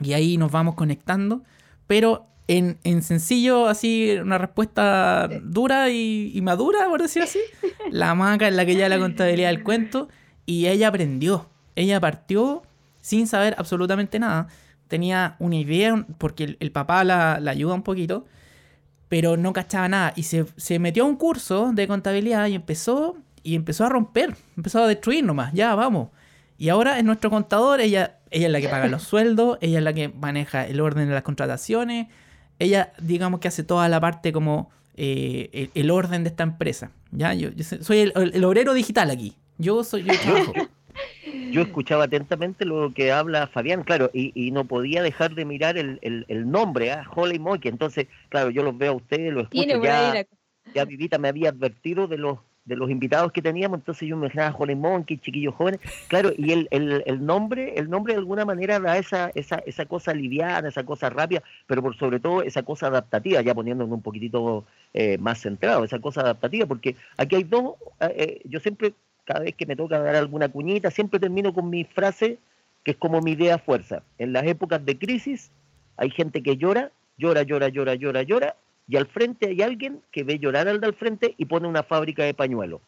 [0.01, 1.43] y ahí nos vamos conectando.
[1.87, 7.39] Pero en, sencillo, así, una respuesta dura y, madura, por decir así.
[7.91, 10.09] La maca es la que ya la contabilidad del cuento.
[10.45, 11.49] Y ella aprendió.
[11.75, 12.63] Ella partió
[12.99, 14.47] sin saber absolutamente nada.
[14.87, 18.25] Tenía una idea, porque el, papá la, ayuda un poquito,
[19.07, 20.13] pero no cachaba nada.
[20.17, 24.35] Y se, se, metió a un curso de contabilidad y empezó, y empezó a romper.
[24.57, 25.53] Empezó a destruir nomás.
[25.53, 26.09] Ya, vamos.
[26.61, 27.81] Y ahora es nuestro contador.
[27.81, 29.57] Ella, ella es la que paga los sueldos.
[29.61, 32.07] Ella es la que maneja el orden de las contrataciones
[32.61, 36.91] ella, digamos que hace toda la parte como eh, el, orden de esta empresa.
[37.11, 37.33] ¿ya?
[37.33, 39.33] Yo, soy el, obrero digital aquí.
[39.57, 40.53] Yo soy yo,
[41.51, 46.51] yo escuchaba atentamente lo que habla Fabián, claro, y, no podía dejar de mirar el,
[46.51, 46.97] nombre, ¿eh?
[47.15, 47.71] Holly Monkey.
[47.71, 49.83] Entonces, claro, yo los veo a ustedes, los escucho.
[49.83, 50.25] Ya,
[50.75, 54.25] ya Vivita me había advertido de los de los invitados que teníamos, entonces yo me
[54.25, 58.45] imaginaba Holly Monkey, chiquillos jóvenes, claro, y el, el, el, nombre, el nombre de alguna
[58.45, 62.63] manera da esa, esa, esa cosa liviana, esa cosa rápida, pero por sobre todo esa
[62.63, 67.43] cosa adaptativa, ya poniéndome un poquitito eh, más centrado, esa cosa adaptativa, porque aquí hay
[67.43, 68.93] dos, eh, eh, yo siempre,
[69.25, 72.37] cada vez que me toca dar alguna cuñita, siempre termino con mi frase,
[72.83, 74.03] que es como mi idea fuerza.
[74.17, 75.51] En las épocas de crisis
[75.97, 78.55] hay gente que llora, llora, llora, llora, llora, llora,
[78.87, 82.23] y al frente hay alguien que ve llorar al del frente y pone una fábrica
[82.23, 82.81] de pañuelos.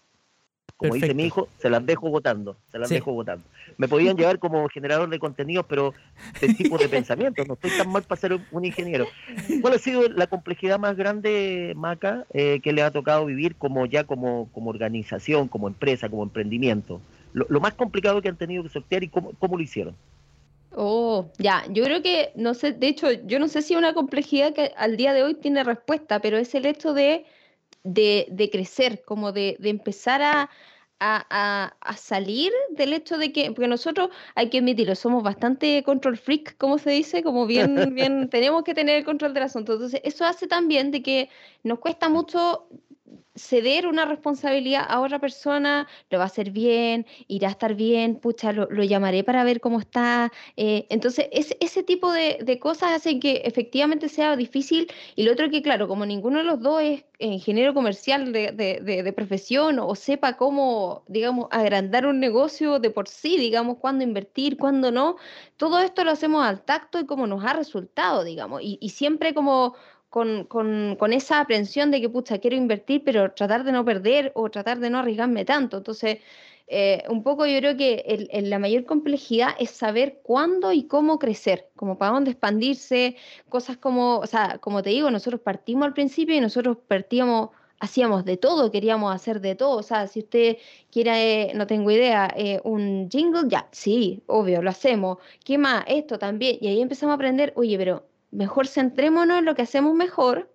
[0.77, 3.45] Como dice mi hijo, se las dejo votando, se las dejo votando.
[3.77, 5.93] Me podían llevar como generador de contenidos, pero
[6.41, 9.05] de tipo de pensamiento, no estoy tan mal para ser un ingeniero.
[9.61, 13.85] ¿Cuál ha sido la complejidad más grande, Maca, eh, que le ha tocado vivir como
[13.85, 16.99] ya como, como organización, como empresa, como emprendimiento?
[17.33, 19.95] Lo, más complicado que han tenido que sortear y cómo, cómo lo hicieron.
[20.75, 24.53] Oh, ya, yo creo que, no sé, de hecho, yo no sé si una complejidad
[24.53, 27.25] que al día de hoy tiene respuesta, pero es el hecho de,
[27.83, 30.49] de, crecer, como de, de empezar a,
[30.99, 36.17] a, a, salir del hecho de que, porque nosotros hay que admitirlo, somos bastante control
[36.17, 39.73] freak, como se dice, como bien, bien, tenemos que tener el control del asunto.
[39.73, 41.29] Entonces, eso hace también de que
[41.63, 42.67] nos cuesta mucho
[43.35, 48.15] ceder una responsabilidad a otra persona, lo va a hacer bien, irá a estar bien,
[48.15, 50.31] pucha, lo, llamaré para ver cómo está.
[50.55, 54.91] Eh, entonces, ese tipo de, cosas hacen que efectivamente sea difícil.
[55.15, 59.13] Y lo otro que, claro, como ninguno de los dos es ingeniero comercial de, de,
[59.13, 64.91] profesión o sepa cómo, digamos, agrandar un negocio de por sí, digamos, cuándo invertir, cuándo
[64.91, 65.17] no,
[65.57, 68.61] todo esto lo hacemos al tacto y como nos ha resultado, digamos.
[68.63, 69.75] y siempre como
[70.13, 74.51] con, con, esa aprensión de que, pucha, quiero invertir, pero tratar de no perder o
[74.51, 75.77] tratar de no arriesgarme tanto.
[75.77, 76.19] Entonces,
[76.67, 81.71] eh, un poco yo creo que la mayor complejidad es saber cuándo y cómo crecer,
[81.75, 83.15] como para dónde expandirse,
[83.49, 87.49] cosas como, o sea, como te digo, nosotros partimos al principio y nosotros partíamos,
[87.79, 90.57] hacíamos de todo, queríamos hacer de todo, o sea, si usted
[90.91, 95.83] quiere, no tengo idea, eh, un jingle, ya, sí, obvio, lo hacemos, ¿qué más?
[95.87, 99.93] Esto también, y ahí empezamos a aprender, oye, pero mejor centrémonos en lo que hacemos
[99.93, 100.49] mejor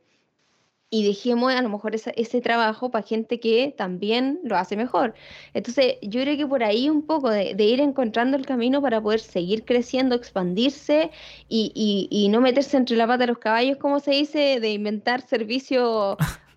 [0.91, 5.15] y dejemos a lo mejor ese trabajo para gente que también lo hace mejor.
[5.53, 9.21] Entonces, yo creo que por ahí un poco de, ir encontrando el camino para poder
[9.21, 11.11] seguir creciendo, expandirse
[11.49, 16.17] y, no meterse entre la pata de los caballos, como se dice, de inventar servicios.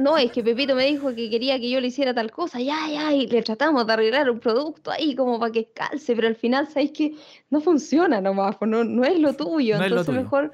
[0.00, 2.88] No, es que Pepito me dijo que quería que yo le hiciera tal cosa, ya,
[2.88, 6.36] ya, y le tratamos de arreglar un producto ahí como para que calce, pero al
[6.36, 7.14] final, ¿sabéis que
[7.50, 8.56] no funciona nomás?
[8.56, 10.52] Pues no, no es lo tuyo, entonces mejor...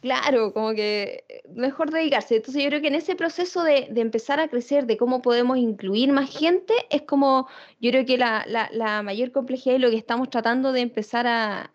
[0.00, 2.36] Claro, como que eh, mejor dedicarse.
[2.36, 6.12] Entonces yo creo que en ese proceso de, empezar a crecer, de cómo podemos incluir
[6.12, 7.48] más gente, es como
[7.80, 11.70] yo creo que la, la, mayor complejidad y lo que estamos tratando de empezar a,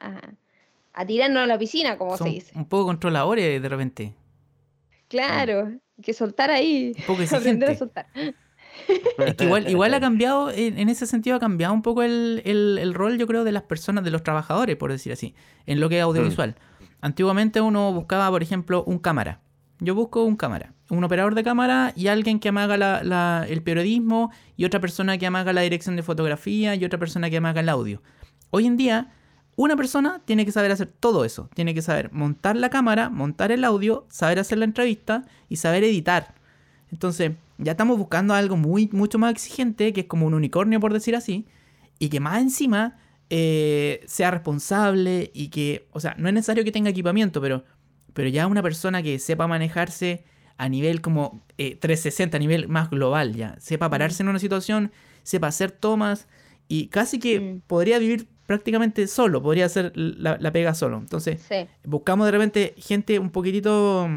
[0.93, 2.57] a, tirarnos a la piscina, como se dice.
[2.57, 4.13] Un poco controladores de repente.
[5.09, 6.93] Claro, que soltar ahí.
[7.31, 8.07] Aprender a soltar.
[9.19, 12.93] Es que igual, igual ha cambiado, en ese sentido ha cambiado un poco el, el,
[12.93, 15.97] rol, yo creo, de las personas, de los trabajadores, por decir así, en lo que
[15.97, 16.51] es audiovisual.
[16.51, 16.83] Mm.
[17.01, 19.41] Antiguamente uno buscaba, por ejemplo, un cámara.
[19.79, 24.31] Yo busco un cámara, un operador de cámara y alguien que amaga la, el periodismo
[24.55, 27.67] y otra persona que amaga la dirección de fotografía y otra persona que amaga el
[27.67, 28.01] audio.
[28.51, 29.11] Hoy en día,
[29.55, 31.49] una persona tiene que saber hacer todo eso.
[31.53, 35.83] Tiene que saber montar la cámara, montar el audio, saber hacer la entrevista y saber
[35.83, 36.35] editar.
[36.91, 40.93] Entonces, ya estamos buscando algo muy, mucho más exigente, que es como un unicornio, por
[40.93, 41.47] decir así,
[41.99, 42.97] y que más encima
[43.29, 47.63] eh, sea responsable y que, o sea, no es necesario que tenga equipamiento, pero,
[48.13, 50.25] pero ya una persona que sepa manejarse
[50.57, 54.91] a nivel como 360, eh, a nivel más global ya, sepa pararse en una situación,
[55.23, 56.27] sepa hacer tomas
[56.67, 57.61] y casi que mm.
[57.67, 60.97] podría vivir prácticamente solo, podría hacer la, pega solo.
[60.97, 61.41] Entonces,
[61.83, 64.07] buscamos de repente gente un poquitito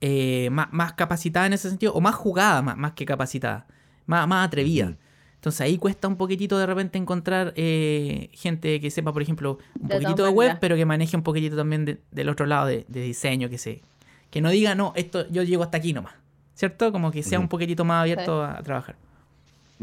[0.00, 3.66] eh, más, capacitada en ese sentido, o más jugada más, que capacitada,
[4.06, 4.96] más, más atrevida.
[5.44, 9.88] Entonces ahí cuesta un poquitito de repente encontrar eh, gente que sepa, por ejemplo, un
[9.88, 13.58] poquitito de web, pero que maneje un poquitito también del otro lado de, diseño, que
[13.58, 13.82] se,
[14.30, 16.14] que no diga, no, esto yo llego hasta aquí nomás.
[16.54, 16.92] ¿Cierto?
[16.92, 18.96] Como que sea un poquitito más abierto a, trabajar.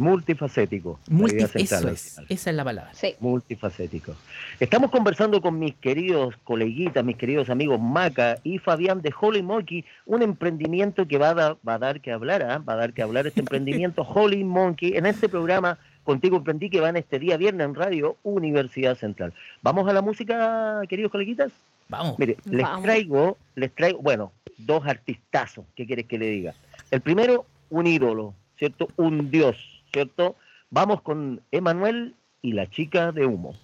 [0.01, 0.99] Multifacético.
[1.27, 2.91] eso es, esa es la palabra.
[2.91, 3.13] Sí.
[3.19, 4.15] Multifacético.
[4.59, 9.85] Estamos conversando con mis queridos coleguitas, mis queridos amigos Maca y Fabián de Holy Monkey,
[10.07, 12.57] un emprendimiento que va a, va a dar que hablar, ¿ah?
[12.57, 16.81] va a dar que hablar este emprendimiento Holy Monkey en este programa Contigo Emprendí que
[16.81, 19.33] va en este día viernes en Radio Universidad Central.
[19.61, 21.51] ¿Vamos a la música, queridos coleguitas?
[21.89, 22.17] Vamos.
[22.17, 26.55] Mire, les traigo, les traigo, bueno, dos artistazos, ¿qué quieres que le diga?
[26.89, 28.87] El primero, un ídolo, ¿cierto?
[28.97, 30.35] Un dios ¿cierto?
[30.69, 33.55] Vamos con Emanuel y la chica de humo.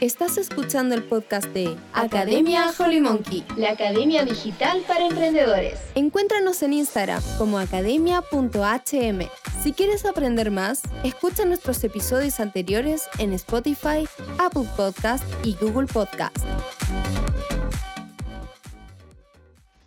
[0.00, 5.80] Estás escuchando el podcast de Academia Holy Monkey, la academia digital para emprendedores.
[5.94, 9.20] Encuéntranos en Instagram como academia.hm.
[9.62, 14.06] Si quieres aprender más, escucha nuestros episodios anteriores en Spotify,
[14.38, 16.44] Apple Podcast y Google Podcast.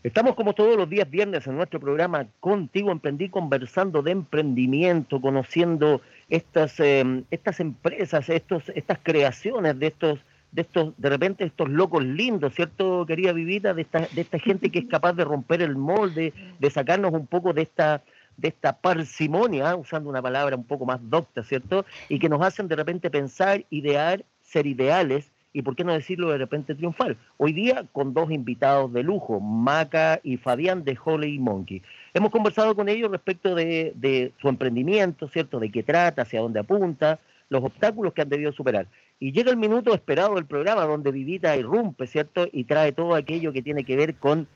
[0.02, 6.00] Estamos como todos los días viernes en nuestro programa Contigo Emprendí conversando de emprendimiento, conociendo
[6.30, 10.20] estas, em, estas empresas, estos, estas creaciones de estos,
[10.54, 13.74] de estos, de repente estos locos lindos, ¿cierto, querida Vivita?
[13.74, 17.28] De esta, de esta gente que es capaz de romper el molde, de sacarnos un
[17.28, 18.02] poco de esta,
[18.38, 21.86] de esta parsimonia, usando una palabra un poco más docta, ¿cierto?
[22.08, 26.30] Y que nos hacen de repente pensar, idear, ser ideales y por qué no decirlo
[26.30, 27.18] de repente triunfar.
[27.38, 31.82] Hoy día con dos invitados de lujo, Maca y Fabián de Holy Monkey.
[32.14, 35.60] Hemos conversado con ellos respecto de, su emprendimiento, ¿cierto?
[35.60, 38.88] De qué trata, hacia dónde apunta, los obstáculos que han debido superar.
[39.20, 42.48] Y llega el minuto esperado del programa donde Vivita irrumpe, ¿cierto?
[42.52, 44.48] Y trae todo aquello que tiene que ver con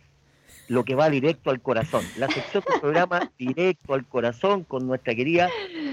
[0.70, 2.04] lo que va directo al corazón.
[2.18, 5.50] La sección del programa directo al corazón con nuestra querida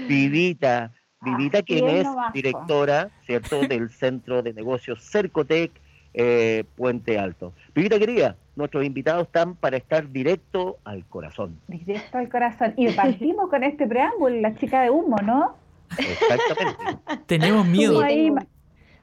[0.07, 0.93] Vivita.
[1.21, 5.71] Vivita, quien es directora, ¿cierto?, del Centro de Negocios Cercotec
[6.13, 7.53] eh, Puente Alto.
[7.73, 11.59] Vivita, querida, nuestros invitados están para estar directo al corazón.
[11.67, 12.73] Directo al corazón.
[12.75, 15.55] Y partimos con este preámbulo, la chica de humo, ¿no?
[15.97, 17.23] Exactamente.
[17.27, 18.01] Tenemos miedo.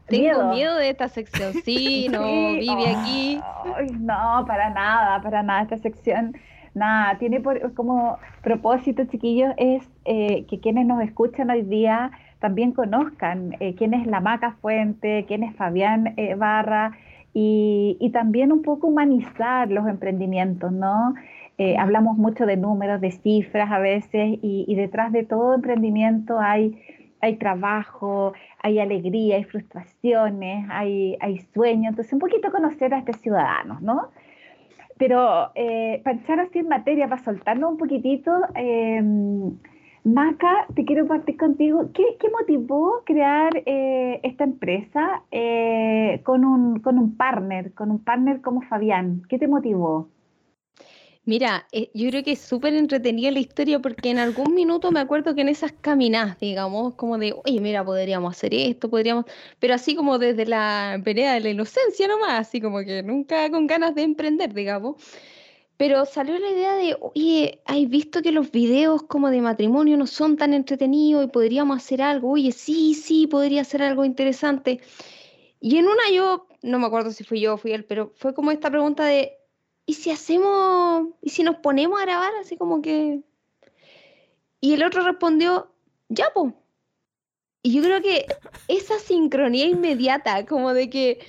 [0.09, 1.53] Tengo miedo de esta sección.
[1.65, 3.41] Sí, no, vive aquí.
[4.01, 5.63] no, para nada, para nada.
[5.63, 6.35] Esta sección,
[6.79, 7.43] nada, tiene
[7.75, 13.95] como propósito, chiquillos, es eh, que quienes nos escuchan hoy día también conozcan eh, quién
[13.95, 16.93] es la Maca Fuente, quién es Fabián eh, Barra
[17.35, 21.15] y, también un poco humanizar los emprendimientos, ¿no?
[21.77, 26.39] hablamos mucho de números, de cifras a veces y detrás de todo emprendimiento
[27.21, 31.91] hay trabajo, hay alegría, hay frustraciones, hay, hay sueños.
[31.91, 34.11] Entonces, un poquito conocer a estos ciudadanos, ¿no?
[34.99, 39.01] Pero eh, para echar así en materia, para soltarnos un poquitito, eh,
[40.05, 41.91] Maca, te quiero partir contigo.
[41.93, 48.03] ¿Qué, qué motivó crear eh, esta empresa eh, con, un, con un partner, con un
[48.03, 49.23] partner como Fabián?
[49.29, 50.09] ¿Qué te motivó?
[51.29, 55.01] Mira, eh, yo creo que es súper entretenida la historia porque en algún minuto me
[55.01, 59.27] acuerdo que en esas caminadas, digamos, como de, oye, mira, podríamos hacer esto, podríamos,
[59.59, 63.67] pero así como desde la vereda de la inocencia nomás, así como que nunca con
[63.67, 64.97] ganas de emprender, digamos.
[65.77, 70.07] Pero salió la idea de, oye, ¿hay visto que los videos como de matrimonio no
[70.07, 72.31] son tan entretenidos y podríamos hacer algo?
[72.31, 74.81] Oye, sí, sí, podría ser algo interesante.
[75.61, 78.33] Y en una yo, no me acuerdo si fui yo o fui él, pero fue
[78.33, 79.38] como esta pregunta de,
[79.89, 83.23] ¿y si hacemos, y si nos ponemos a grabar así como que...
[84.61, 85.73] Y el otro respondió,
[86.11, 86.53] ya, po.
[87.63, 88.27] Y yo creo que
[88.69, 91.21] esa sincronía inmediata, como de que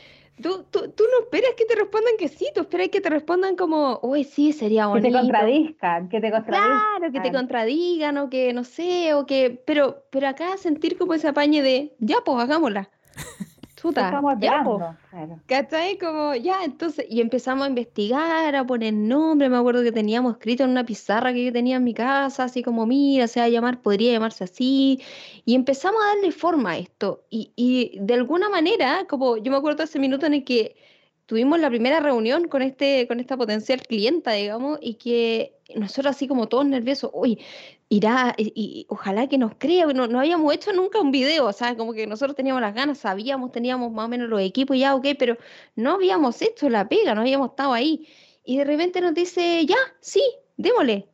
[0.42, 4.02] tú, tú, no esperas que te respondan que sí, tú esperas que te respondan como,
[4.04, 5.08] uy, sí, sería bonito.
[5.08, 6.80] Que te contradizcan, que te contradizcan.
[6.98, 11.14] Claro, que te contradigan o que no sé, o que, pero, pero acá sentir como
[11.14, 12.90] ese apañe de, ya, pues, hagámosla.
[13.88, 14.64] Estamos ya,
[15.46, 15.98] ¿Cachai?
[15.98, 20.64] Como, ya, entonces, y empezamos a investigar, a poner nombre, me acuerdo que teníamos escrito
[20.64, 23.50] en una pizarra que yo tenía en mi casa, así como, mira, se va a
[23.50, 25.02] llamar, podría llamarse así,
[25.46, 29.58] y empezamos a darle forma a esto, y, y de alguna manera, como yo me
[29.58, 30.76] acuerdo ese minuto en el que
[31.26, 36.28] tuvimos la primera reunión con, este, con esta potencial clienta, digamos, y que nosotros así
[36.28, 37.40] como todos nerviosos, uy,
[37.90, 41.76] irá, y, ojalá que nos crea, no, no habíamos hecho nunca un video, o sea,
[41.76, 45.08] como que nosotros teníamos las ganas, sabíamos, teníamos más o menos los equipos ya, ok,
[45.18, 45.38] pero
[45.76, 48.08] no habíamos hecho la pega, no habíamos estado ahí.
[48.46, 50.24] Y de repente nos dice, ya, sí,
[50.58, 51.10] démosle.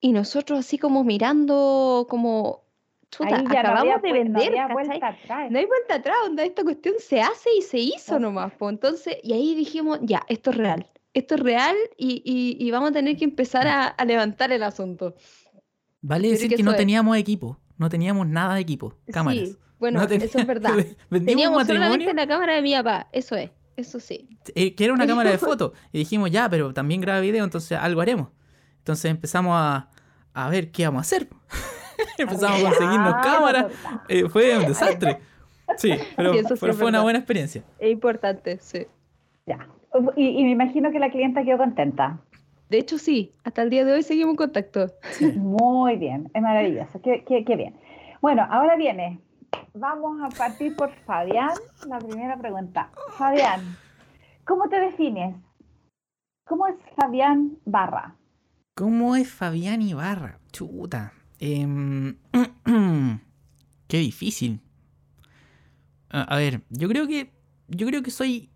[0.00, 2.64] Y nosotros así como mirando, como,
[3.10, 5.50] chuta, acabamos de vender, no, vuelta atrás.
[5.50, 8.52] no hay vuelta atrás, donde esta cuestión se hace y se hizo nomás.
[8.58, 8.72] Pues.
[8.72, 12.22] Entonces, y ahí dijimos, ya, esto es real, esto es real y,
[12.58, 15.14] y, vamos a tener que empezar a, levantar el asunto.
[16.02, 19.50] Vale decir que, no teníamos equipo, no teníamos nada de equipo, cámaras.
[19.50, 20.74] Sí, bueno, eso es verdad.
[21.10, 24.28] teníamos solamente la cámara de mi papá, eso es, eso sí.
[24.54, 25.72] Eh, que era una cámara de fotos.
[25.92, 28.28] Y dijimos, ya, pero también graba video, entonces algo haremos.
[28.78, 29.90] Entonces empezamos a,
[30.32, 31.28] a ver qué vamos a hacer.
[32.18, 33.66] Empezamos a conseguirnos ah, cámaras.
[34.08, 35.18] Eh, fue un desastre.
[35.76, 37.62] Sí, pero, fue una buena experiencia.
[37.78, 38.86] Es importante, sí.
[39.46, 39.68] Ya.
[40.16, 42.20] Y, me imagino que la clienta quedó contenta.
[42.70, 43.32] De hecho, sí.
[43.44, 44.86] Hasta el día de hoy seguimos en contacto.
[45.36, 46.30] Muy bien.
[46.32, 47.02] Es maravilloso.
[47.02, 47.76] Qué, qué bien.
[48.22, 49.20] Bueno, ahora viene.
[49.74, 51.50] Vamos a partir por Fabián.
[51.88, 52.90] La primera pregunta.
[53.18, 53.76] Fabián,
[54.44, 55.34] ¿cómo te defines?
[56.46, 58.16] ¿Cómo es Fabián Barra?
[58.74, 60.38] ¿Cómo es Fabián Ibarra?
[60.52, 61.12] Chuta.
[61.40, 62.16] Em,
[63.88, 64.60] qué difícil.
[66.08, 67.32] A, ver, yo creo que.
[67.68, 68.50] Yo creo que soy.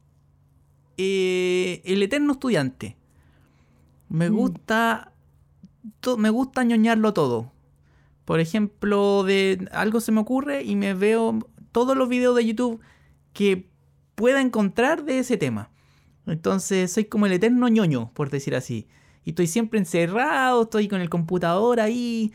[0.97, 2.97] Eh, el eterno estudiante.
[4.09, 4.35] Me mm.
[4.35, 5.13] gusta.
[6.19, 7.53] me gusta ñoñarlo todo.
[8.25, 11.39] Por ejemplo, de algo se me ocurre y me veo
[11.73, 12.81] todos los videos de YouTube
[13.33, 13.69] que
[14.15, 15.71] pueda encontrar de ese tema.
[16.27, 18.89] Entonces soy como el eterno ñoño, por decir así.
[19.25, 22.33] Y estoy siempre encerrado, estoy con el computador ahí,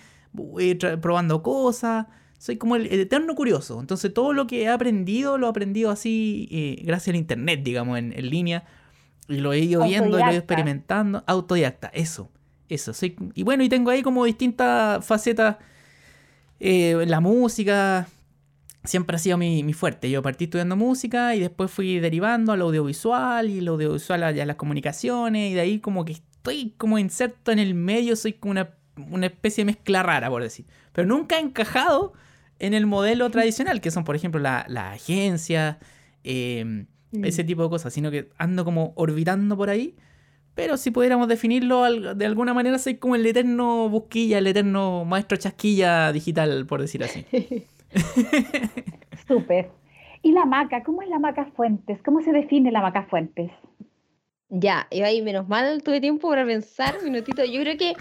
[1.02, 2.08] probando cosas.
[2.38, 3.80] Soy como el, eterno curioso.
[3.80, 7.98] Entonces todo lo que he aprendido lo he aprendido así eh, gracias al internet, digamos,
[7.98, 8.66] en, línea.
[9.30, 11.24] Y lo he ido viendo, lo he ido experimentando.
[11.28, 12.30] Autodidacta, eso.
[12.68, 12.94] Eso.
[12.94, 15.58] Soy, y bueno, y tengo ahí como distintas facetas.
[16.60, 18.08] Eh, la música
[18.84, 20.10] siempre ha sido mi, mi, fuerte.
[20.10, 24.46] Yo partí estudiando música y después fui derivando al audiovisual y el audiovisual a, a
[24.46, 25.52] las comunicaciones.
[25.52, 28.16] Y de ahí como que estoy como inserto en el medio.
[28.16, 30.66] Soy como una una especie de mezcla rara, por decir.
[30.92, 32.14] Pero nunca ha encajado
[32.60, 35.80] en el modelo tradicional, que son, por ejemplo, la, la agencia,
[36.24, 37.26] em, mm.
[37.26, 39.96] ese tipo de cosas, sino que ando como orbitando por ahí.
[40.56, 41.84] Pero si pudiéramos definirlo
[42.16, 47.04] de alguna manera, soy como el eterno busquilla, el eterno maestro chasquilla digital, por decir
[47.04, 47.26] así.
[49.28, 49.70] Súper.
[50.22, 50.84] ¿Y la maca?
[50.84, 52.00] ¿Cómo es la maca Fuentes?
[52.04, 53.52] ¿Cómo se define la maca Fuentes?
[54.50, 57.46] Ya, y ahí menos mal tuve tiempo para pensar, minutito.
[57.46, 57.94] Yo creo que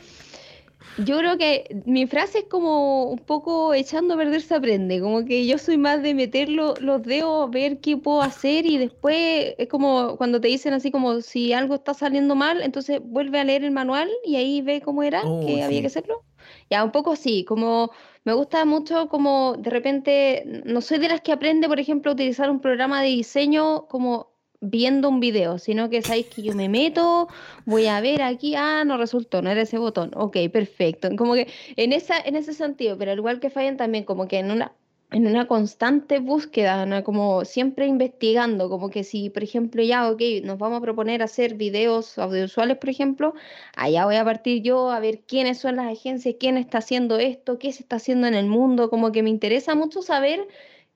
[0.98, 5.24] yo creo que mi frase es como un poco echando a perder se aprende, como
[5.24, 9.68] que yo soy más de meter los dedos, ver qué puedo hacer y después es
[9.68, 13.64] como cuando te dicen así como si algo está saliendo mal, entonces vuelve a leer
[13.64, 16.24] el manual y ahí ve cómo era, Oh, que había que hacerlo.
[16.70, 17.90] Ya, un poco así, como
[18.24, 22.14] me gusta mucho como de repente, no soy de las que aprende, por ejemplo, a
[22.14, 26.68] utilizar un programa de diseño como viendo un video, sino que sabéis que yo me
[26.68, 27.28] meto,
[27.64, 31.08] voy a ver aquí, ah, no resultó, no era ese botón, ok, perfecto.
[31.16, 34.38] Como que en esa, en ese sentido, pero al igual que Fabián también, como que
[34.38, 34.72] en una,
[35.10, 37.02] en una constante búsqueda, ¿no?
[37.04, 41.54] como siempre investigando, como que si, por ejemplo, ya, ok, nos vamos a proponer hacer
[41.54, 43.34] videos audiovisuales, por ejemplo,
[43.76, 47.58] allá voy a partir yo a ver quiénes son las agencias, quién está haciendo esto,
[47.58, 50.46] qué se está haciendo en el mundo, como que me interesa mucho saber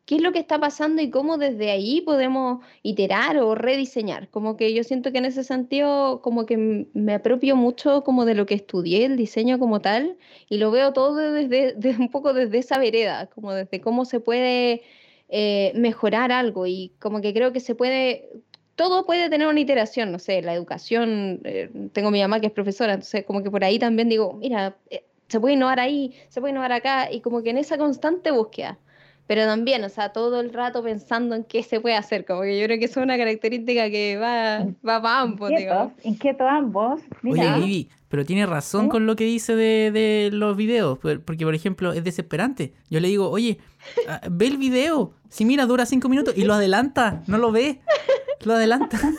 [0.05, 4.29] qué es lo que está pasando y cómo desde ahí podemos iterar o rediseñar.
[4.31, 8.35] Como que yo siento que en ese sentido como que me apropio mucho como de
[8.35, 10.17] lo que estudié, el diseño como tal,
[10.49, 14.21] y lo veo todo desde, desde un poco desde esa vereda, como desde cómo se
[14.21, 14.83] puede
[15.29, 18.29] eh, mejorar algo y como que creo que se puede...
[18.75, 22.53] Todo puede tener una iteración, no sé, la educación, eh, tengo mi mamá que es
[22.53, 26.41] profesora, entonces como que por ahí también digo, mira, eh, se puede innovar ahí, se
[26.41, 28.79] puede innovar acá, y como que en esa constante búsqueda
[29.35, 32.61] pero también, o sea, todo el rato pensando en qué se puede hacer, como que
[32.61, 35.93] yo creo que eso es una característica que va, va para ambos, Inquietos, digamos.
[36.05, 37.01] inquietos ambos.
[37.01, 38.89] Oye, Mira, Vivi, pero tiene razón ¿Sí?
[38.91, 42.75] con lo que dice de, de los videos, por- porque por ejemplo es desesperante.
[42.91, 43.57] Yo le digo, oye,
[44.07, 47.81] ah, ve el video, si mira dura cinco minutos y lo adelanta, no lo ve,
[48.45, 48.99] lo adelanta.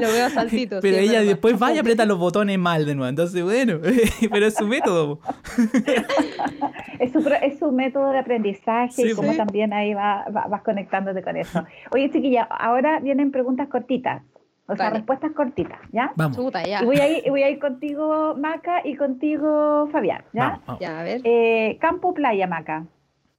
[0.00, 0.80] Lo veo saltitos.
[0.82, 1.26] Pero sí, ella verdad.
[1.28, 3.80] después va y aprieta los botones mal de nuevo, entonces bueno,
[4.30, 5.18] pero es su método.
[7.00, 10.62] es su, es su método de aprendizaje Sí, y como también ahí va, va- vas
[10.62, 11.64] conectándote con eso.
[11.90, 14.22] Oye, chiquilla, ahora vienen preguntas cortitas,
[14.70, 16.12] o sea, respuestas cortitas, ¿ya?
[16.14, 16.82] Vamos, Chuta, ya.
[16.82, 20.50] Y voy a ir, voy a ir contigo, Maca, y contigo, Fabián, ¿ya?
[20.50, 20.80] vamos, vamos.
[20.80, 21.20] Ya, a ver.
[21.24, 22.86] Eh, campo, playa, Maca.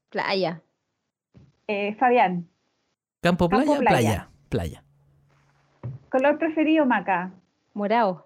[0.09, 0.61] Playa.
[1.67, 2.49] Eh, Fabián,
[3.21, 4.29] Campo, playa, campo, playa, playa.
[4.49, 4.83] playa.
[6.09, 7.31] color preferido, Maca.
[7.75, 8.25] Morado.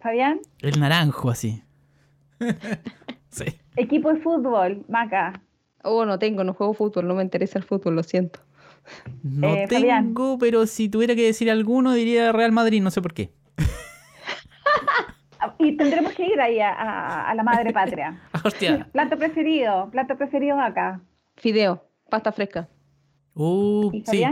[0.00, 1.62] Fabián, El naranjo así.
[3.28, 3.44] sí.
[3.76, 5.42] equipo de fútbol, Maca.
[5.82, 8.40] Oh, no tengo, no juego fútbol, no me interesa el fútbol, lo siento.
[9.22, 10.06] No Eh, Fabián.
[10.06, 13.30] tengo, pero si tuviera que decir alguno diría Real Madrid, no sé por qué.
[15.58, 18.20] Y tendremos que ir ahí a, a- a la madre patria.
[18.44, 18.88] Hostia.
[18.92, 21.00] Plato preferido, plato preferido, Maca.
[21.36, 22.68] Fideo, pasta fresca.
[23.34, 24.24] Uh, ¿Y sí.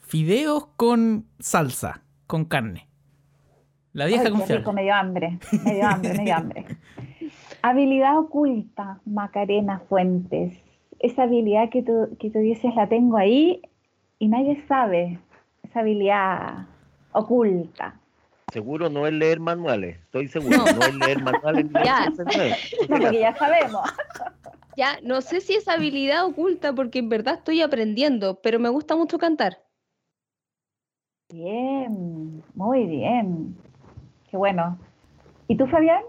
[0.00, 2.88] Fideos con salsa, con carne.
[3.92, 6.64] La vieja rico, medio hambre, medio hambre, medio hambre.
[7.62, 10.54] Habilidad oculta, Macarena Fuentes.
[11.00, 13.62] Esa habilidad que tú, que tú dices la tengo ahí
[14.18, 15.18] y nadie sabe.
[15.62, 16.66] Esa habilidad
[17.12, 18.00] oculta.
[18.52, 21.66] Seguro no es leer manuales, estoy seguro, no, es leer manuales.
[21.84, 22.08] Ya.
[22.08, 23.82] No, porque ya sabemos.
[24.76, 28.94] Ya, no sé si es habilidad oculta porque en verdad estoy aprendiendo, pero me gusta
[28.94, 29.62] mucho cantar.
[31.32, 33.56] Bien, muy bien.
[34.30, 34.78] Qué bueno.
[35.48, 36.02] ¿Y tú, Fabián?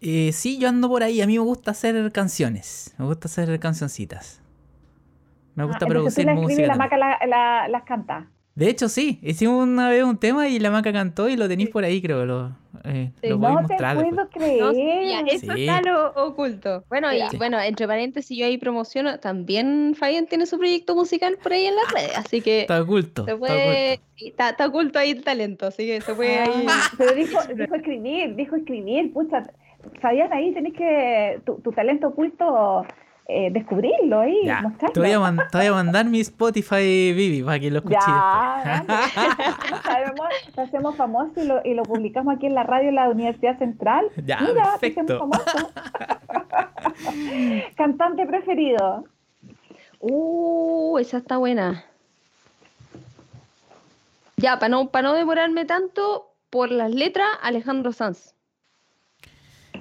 [0.00, 1.20] Eh, sí, yo ando por ahí.
[1.20, 2.92] A mí me gusta hacer canciones.
[2.98, 4.42] Me gusta hacer cancioncitas.
[5.58, 6.68] Me gusta Ah, producir tú la escribes y música.
[6.68, 8.26] la maca la- la- las canta.
[8.54, 9.20] De hecho, sí.
[9.22, 12.26] Hicimos una vez un tema y la maca cantó y lo tenéis por ahí, creo.
[12.26, 13.28] Lo, eh, Sí.
[13.28, 14.26] lo voy a No te puedo después.
[14.32, 14.62] creer.
[14.62, 15.68] No, ya, eso Sí.
[15.68, 16.82] está lo oculto.
[16.88, 17.36] Bueno, y Sí.
[17.36, 21.76] bueno, entre paréntesis, yo ahí promociono, también Fabián tiene su proyecto musical por ahí en
[21.76, 23.24] las redes, así que Está oculto.
[23.26, 24.08] se está puede, oculto.
[24.16, 26.66] sí, está, está oculto ahí el talento, así que se puede ahí.
[26.68, 29.44] Ah, pero dijo, dijo escribir, dijo escribir, pucha,
[30.02, 32.84] Fabián, ahí tenés que, tu, tu talento oculto,
[33.30, 34.94] eh, descubrirlo ahí, Ya, mostrarlo.
[34.94, 37.98] te voy, a man- te voy a mandar mi Spotify, Vivi, para que lo escuches.
[38.06, 38.84] Ya.
[39.84, 43.58] Sabemos, hacemos famoso y lo, y lo publicamos aquí en la radio de la Universidad
[43.58, 44.06] Central.
[44.24, 45.14] Ya, Mira, te perfecto.
[45.30, 45.38] hacemos.
[47.76, 49.04] Cantante preferido.
[50.00, 51.84] Uh, esa está buena.
[54.36, 58.34] Ya, para no, para no demorarme tanto, por las letras, Alejandro Sanz.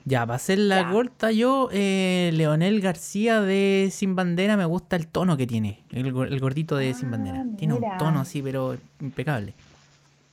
[0.09, 0.89] Ya, para hacer la Ya.
[0.91, 5.81] corta, yo, eh, Leonel García de Sin Bandera, me gusta el tono que tiene.
[5.91, 7.43] El, go- el gordito de Sin Ah, Bandera.
[7.57, 9.53] Tiene un tono así, pero impecable.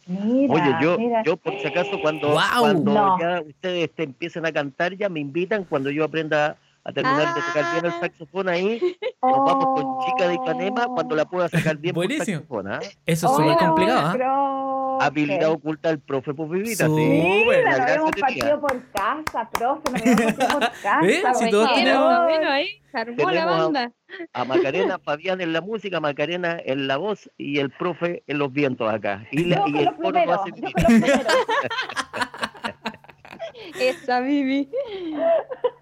[0.07, 1.23] Mira, Oye, yo, mira.
[1.25, 3.19] yo por si acaso cuando, cuando No.
[3.19, 7.41] ya ustedes te empiecen a cantar, ya me invitan cuando yo aprenda a terminar de
[7.41, 8.01] tocar bien el Ah.
[8.01, 8.79] saxofón ahí.
[9.23, 10.35] Nos vamos con Chica de.
[10.35, 12.41] Ipanema cuando la pueda sacar bien por Buenísimo.
[12.41, 12.69] saxofón.
[12.71, 12.81] ¿ah?
[13.07, 14.13] Eso es súper complicado, ¿ah?
[15.01, 16.87] Habilidad oculta del profe Pupivita.
[16.87, 21.07] Sí, Mira, nos hemos partido por casa, profe, nos hemos partido por casa.
[21.07, 21.23] ¿Eh?
[21.35, 22.25] Si todos tenemos...
[22.25, 23.93] Bueno, ahí armó la banda.
[24.33, 28.53] A, Macarena Fabián en la música, Macarena en la voz y el profe en los
[28.53, 29.27] vientos acá.
[29.31, 30.45] Y, la, y el coro va a
[33.81, 34.69] Esa Vivi.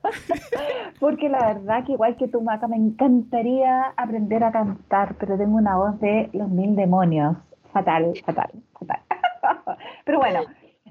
[1.00, 5.56] Porque la verdad que igual que tú, Maca, me encantaría aprender a cantar, pero tengo
[5.56, 7.36] una voz de los mil demonios.
[7.72, 8.50] Fatal, fatal,
[8.84, 9.18] fatal.
[10.04, 10.40] Pero bueno,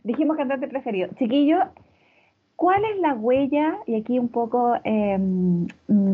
[0.04, 1.10] dijimos cantante preferido.
[1.18, 1.60] Chiquillo,
[2.56, 3.78] ¿cuál es la huella?
[3.88, 5.20] Y aquí un poco eh,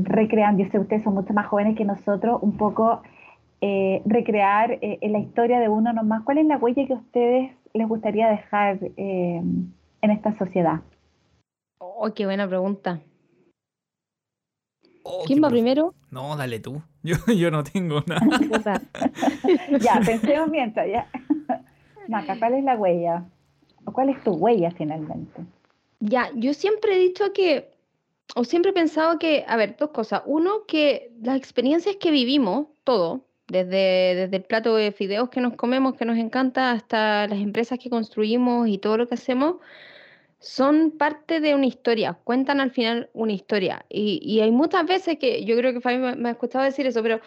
[0.04, 3.02] recreando, yo sé ustedes son mucho más jóvenes que nosotros, un poco
[3.60, 6.24] eh, recrear eh, en la historia de uno nomás.
[6.24, 9.72] ¿Cuál es la huella que a ustedes les gustaría dejar em,
[10.02, 10.82] en esta sociedad?
[11.80, 13.02] Oh, qué buena pregunta.
[15.04, 15.96] Oh, ¿Quién va primero?
[16.12, 16.82] No, dale tú.
[17.04, 18.28] Yo, yo no tengo nada.
[19.80, 20.88] ya, pensemos mientras.
[20.92, 21.08] Ya.
[22.08, 23.26] Maca, ¿cuál es la huella?
[23.86, 25.42] ¿O cuál es tu huella finalmente?
[26.00, 27.72] Ya, yo siempre he dicho que,
[28.36, 30.22] o siempre he pensado que, a ver, dos cosas.
[30.26, 35.56] Uno, que las experiencias que vivimos, todo, desde, desde el plato de fideos que nos
[35.56, 39.58] comemos, que nos encanta, hasta las empresas que construimos y todo lo que hacemos,
[40.40, 43.86] son parte de una historia, cuentan al final una historia.
[43.90, 47.20] Y, hay muchas veces que yo creo que Fabi me, ha escuchado decir eso, pero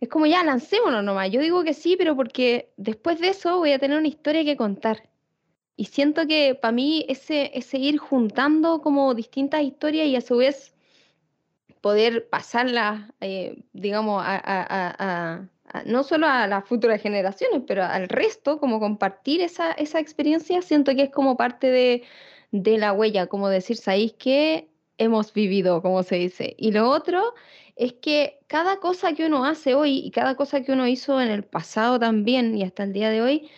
[0.00, 1.30] es como ya, lancémonos nomás.
[1.30, 4.56] Yo digo que sí, pero porque después de eso voy a tener una historia que
[4.56, 5.08] contar.
[5.76, 10.36] Y siento que para mí ese, ese ir juntando como distintas historias y a su
[10.38, 10.74] vez
[11.80, 15.48] poder pasarlas, eh, digamos, a,
[15.86, 20.94] no solo a las futuras generaciones, pero al resto, como compartir esa, esa experiencia, siento
[20.94, 22.02] que es como parte de,
[22.50, 26.54] de la huella, como decir, ¿sabéis qué hemos vivido, como se dice?
[26.58, 27.34] Y lo otro
[27.78, 31.28] es que cada cosa que uno hace hoy y cada cosa que uno hizo en
[31.28, 33.48] el pasado también y hasta el día de hoy,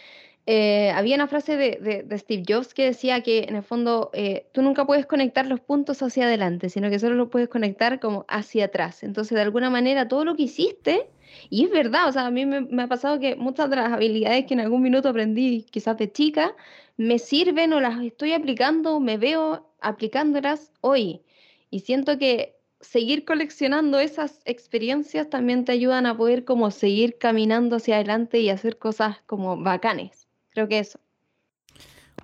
[0.46, 4.62] eh, había una frase de, Steve Jobs que decía que en el fondo eh, tú
[4.62, 8.66] nunca puedes conectar los puntos hacia adelante, sino que solo lo puedes conectar como hacia
[8.66, 9.02] atrás.
[9.02, 11.08] Entonces, de alguna manera, todo lo que hiciste,
[11.48, 13.92] y es verdad, o sea, a mí me, me ha pasado que muchas de las
[13.92, 16.54] habilidades que en algún minuto aprendí quizás de chica,
[16.98, 21.22] me sirven o las estoy aplicando, me veo aplicándolas hoy.
[21.70, 27.76] Y siento que seguir coleccionando esas experiencias también te ayudan a poder como seguir caminando
[27.76, 30.28] hacia adelante y hacer cosas como bacanes.
[30.51, 30.99] Creo que eso.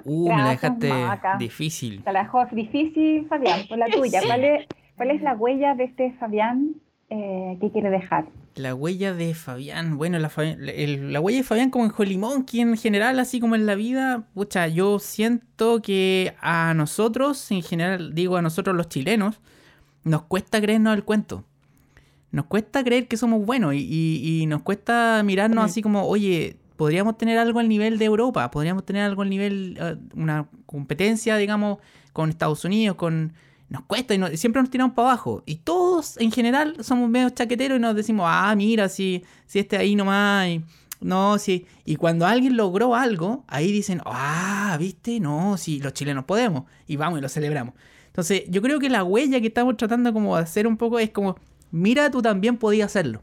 [0.05, 0.93] Uh, me la dejaste
[1.39, 2.03] difícil.
[2.03, 4.21] Te la dejó difícil, Fabián, por la tuya.
[4.25, 6.75] ¿Cuál es, ¿Cuál es la huella de este Fabián
[7.11, 8.27] eh, que quiere dejar?
[8.55, 12.77] La huella de Fabián, bueno, la, la huella de Fabián como en Holy Monkey en
[12.79, 18.39] general, así como en la vida, pucha, yo siento que a nosotros, en general, digo
[18.39, 19.41] a nosotros los chilenos,
[20.07, 21.45] nos cuesta creernos el cuento.
[22.31, 27.39] Nos cuesta creer que somos buenos y, nos cuesta mirarnos así como, oye, podríamos tener
[27.39, 31.79] algo al nivel de Europa, podríamos tener algo al nivel, uh, una competencia, digamos,
[32.13, 33.33] con Estados Unidos, con,
[33.69, 35.43] nos cuesta y siempre nos tiramos para abajo.
[35.45, 39.77] Y todos en general somos medio chaqueteros y nos decimos, ah, mira, si, si este
[39.77, 40.49] ahí nomás.
[40.49, 40.65] Y,
[41.01, 41.67] no, sí.
[41.85, 46.65] Y cuando alguien logró algo, ahí dicen, ah, viste, no, si los chilenos podemos.
[46.87, 47.75] Y vamos y lo celebramos.
[48.17, 51.11] Entonces, yo creo que la huella que estamos tratando como de hacer un poco es
[51.11, 51.37] como,
[51.71, 53.23] mira, tú también podías hacerlo.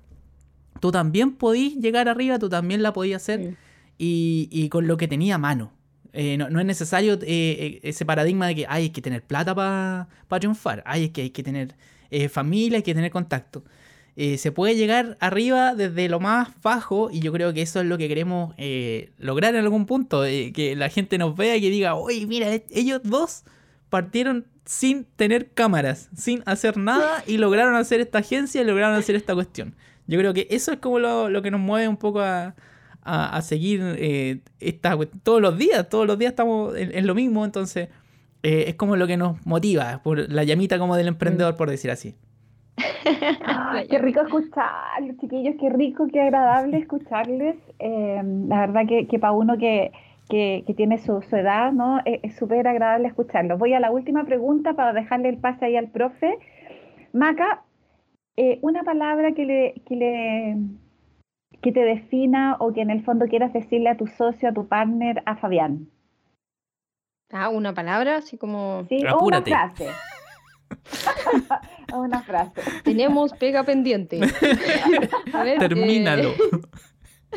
[0.80, 3.58] Tú también podías llegar arriba, tú también la podías hacer.
[3.98, 5.74] Y, y con lo que tenía a mano.
[6.14, 10.08] Eh, no, es necesario eh, eh, ese paradigma de que hay que tener plata para
[10.39, 11.76] triunfar, hay que, hay que tener
[12.30, 13.64] familia, hay que tener contacto.
[14.16, 17.98] se puede llegar arriba desde lo más bajo y yo creo que eso es lo
[17.98, 18.54] que queremos
[19.18, 23.02] lograr en algún punto, que la gente nos vea y que diga, oye, mira, ellos
[23.04, 23.44] dos
[23.89, 29.16] partieron sin tener cámaras, sin hacer nada y lograron hacer esta agencia y lograron hacer
[29.16, 29.76] esta cuestión.
[30.07, 32.55] Yo creo que eso es como lo que nos mueve un poco a,
[33.03, 37.89] a, seguir eh, esta, todos los días, todos los días estamos en, lo mismo, entonces
[38.43, 41.91] eh, es como lo que nos motiva, por la llamita como del emprendedor, por decir
[41.91, 42.16] así.
[43.89, 47.57] qué rico escucharlos, chiquillos, qué rico, qué agradable escucharles.
[47.80, 49.91] Em, la verdad que, que para uno que,
[50.34, 52.02] que, tiene su, su, edad, ¿no?
[52.06, 53.60] Es súper agradable escucharlos.
[53.60, 56.40] Voy a la última pregunta para dejarle el pase ahí al profe.
[57.12, 57.64] Maca,
[58.36, 60.58] eh, una palabra que le, que le,
[61.62, 64.68] que te defina o que en el fondo quieras decirle a tu socio, a tu
[64.68, 65.88] partner, a Fabián?
[67.32, 68.86] Ah, una palabra, así como...
[68.90, 69.90] Sí, o una frase.
[71.94, 72.60] una frase.
[72.84, 74.20] Tenemos pega pendiente.
[75.60, 76.30] Termínalo.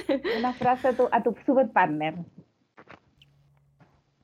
[0.09, 2.15] Eh, una frase a tu, a tu super partner.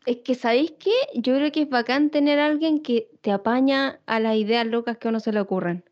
[0.06, 0.90] Es que, ¿sabéis qué?
[1.14, 4.98] Yo creo que es bacán tener a alguien que te apaña a las ideas locas
[4.98, 5.84] que a uno se le ocurren.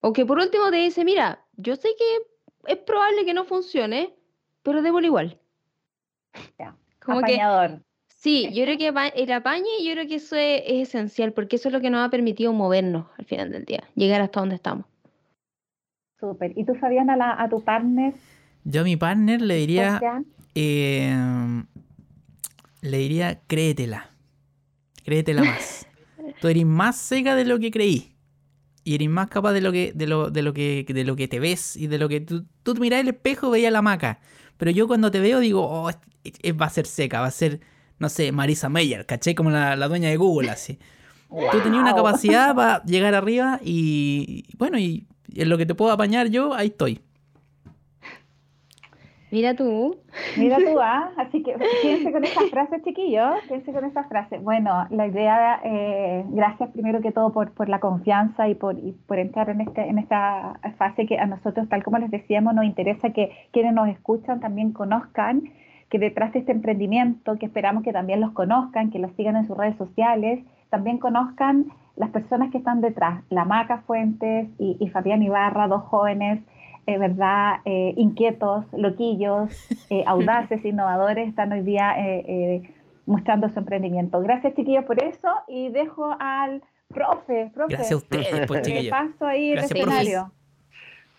[0.00, 4.14] O que por último te dice, mira, yo sé que es probable que no funcione,
[4.62, 5.38] pero démoslo igual.
[7.00, 7.80] Como Apañador.
[8.08, 11.72] sí, yo creo que el apañe, yo creo que eso es, esencial, porque eso es
[11.72, 14.84] lo que nos ha permitido movernos al final del día, llegar hasta donde estamos.
[16.20, 16.52] Súper.
[16.56, 18.12] ¿Y tú, Fabián, a, a tu partner?
[18.64, 20.00] Yo a mi partner le diría,
[20.54, 21.14] eh,
[22.80, 24.10] le diría, créetela,
[25.04, 25.86] créetela más.
[26.40, 28.14] tú eres más seca de lo que creí
[28.84, 31.28] y eres más capaz de lo que, de lo, de lo que, de lo que
[31.28, 34.20] te ves y de lo que tú, tú mirás el espejo veías la maca.
[34.56, 37.60] Pero yo cuando te veo digo, oh, va a ser seca, va a ser,
[37.98, 40.78] no sé, Marisa Meyer, caché como la, dueña de Google, así.
[41.28, 45.92] Tú tenías una capacidad para llegar arriba y, bueno, y en lo que te puedo
[45.92, 47.02] apañar yo, ahí estoy.
[49.30, 49.96] Mira tú.
[50.38, 51.10] Mira tú, ¿ah?
[51.16, 54.38] Así que fíjense con esa frase, chiquillos, fíjense con esa frase.
[54.38, 58.92] Bueno, la idea, eh, gracias primero que todo por, por la confianza y por, y
[59.06, 62.64] por entrar en, este, en esta fase que a nosotros, tal como les decíamos, nos
[62.64, 65.52] interesa que quienes nos escuchan también conozcan
[65.90, 69.46] que detrás de este emprendimiento, que esperamos que también los conozcan, que los sigan en
[69.46, 71.66] sus redes sociales, también conozcan
[71.96, 76.40] las personas que están detrás, la Maca Fuentes y, y Fabián Ibarra, dos jóvenes
[76.88, 77.56] eh, ¿verdad?
[77.66, 79.50] Eh, inquietos, loquillos,
[79.90, 81.94] eh, audaces, innovadores, están hoy día
[83.04, 84.18] mostrando su emprendimiento.
[84.22, 87.74] Gracias, chiquillos, por eso y dejo al profe, profe.
[87.74, 88.90] Gracias a ustedes, pues, chiquillos.
[88.90, 90.32] paso ahí el escenario.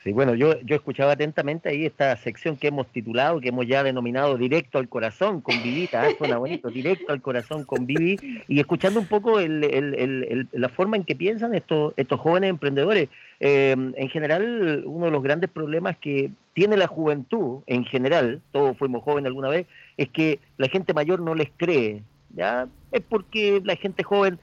[0.04, 3.84] Sí, bueno, yo, yo escuchaba atentamente ahí esta sección que hemos titulado, que hemos ya
[3.84, 6.16] denominado Directo al Corazón con Vivita, ¿eh?
[6.18, 11.18] suena bonito, Directo al Corazón con Vivi, y escuchando un poco la forma en que
[11.18, 13.10] piensan estos, estos jóvenes emprendedores.
[13.41, 18.78] Eh, en general, uno de los grandes problemas que tiene la juventud, en general, todos
[18.78, 22.70] fuimos jóvenes alguna vez, es que la gente mayor no les cree, ¿ya?
[22.93, 24.39] Es porque la gente joven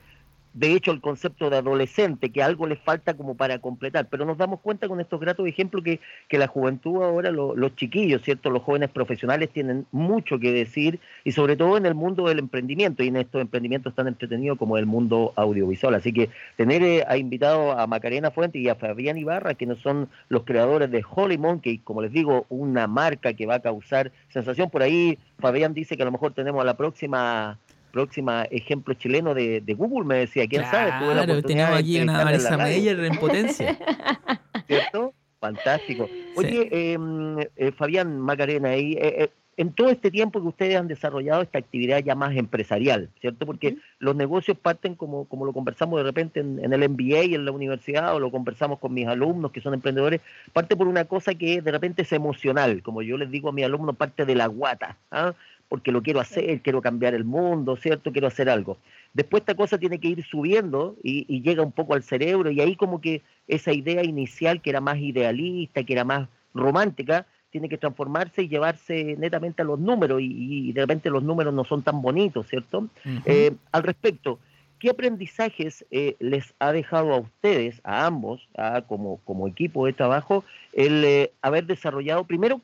[0.57, 4.39] de hecho el concepto de adolescente, que algo le falta como para completar, pero nos
[4.39, 8.49] damos cuenta con estos gratos ejemplos que, que la juventud ahora, los chiquillos, ¿cierto?
[8.49, 13.03] Los jóvenes profesionales tienen mucho que decir y sobre todo en el mundo del emprendimiento
[13.03, 15.95] y en estos emprendimientos tan entretenidos como el mundo audiovisual.
[15.95, 19.77] Así que tener eh, a invitado a Macarena Fuente y a Fabián Ibarra, que no
[19.77, 24.11] son los creadores de Holy Monkey, como les digo, una marca que va a causar
[24.31, 24.71] sensación.
[24.71, 27.59] Por ahí Fabián dice que a lo mejor tenemos a la próxima
[27.97, 30.93] próxima ejemplo chileno de, Google, me decía, quién sabe.
[30.99, 33.79] Claro, tenemos aquí una Marisa Meyer en potencia.
[34.67, 35.15] ¿Cierto?
[35.41, 36.07] Fantástico.
[36.37, 41.41] Oye, em, eh, Fabián Macarena, eh, eh, en todo este tiempo que ustedes han desarrollado
[41.41, 43.47] esta actividad ya más empresarial, ¿cierto?
[43.47, 47.35] Porque los negocios parten, como, como lo conversamos de repente en, en, el MBA y
[47.35, 50.21] en la universidad, o lo conversamos con mis alumnos que son emprendedores,
[50.53, 53.65] parte por una cosa que de repente es emocional, como yo les digo a mis
[53.65, 54.99] alumnos, parte de la guata.
[55.11, 55.33] ¿ah?
[55.69, 58.12] Porque lo quiero hacer, quiero cambiar el mundo, ¿cierto?
[58.12, 58.79] Quiero hacer algo.
[59.12, 62.77] Después esta cosa tiene que ir subiendo y, llega un poco al cerebro y ahí
[62.77, 67.79] como que esa idea inicial que era más idealista, que era más romántica, tiene que
[67.79, 72.03] transformarse y llevarse netamente a los números y, de repente los números no son tan
[72.03, 72.89] bonitos, ¿cierto?
[73.25, 74.39] Eh, al respecto,
[74.79, 78.49] ¿qué aprendizajes eh, les ha dejado a ustedes, a ambos,
[78.87, 82.61] como, como equipo de trabajo, el eh, haber desarrollado, primero,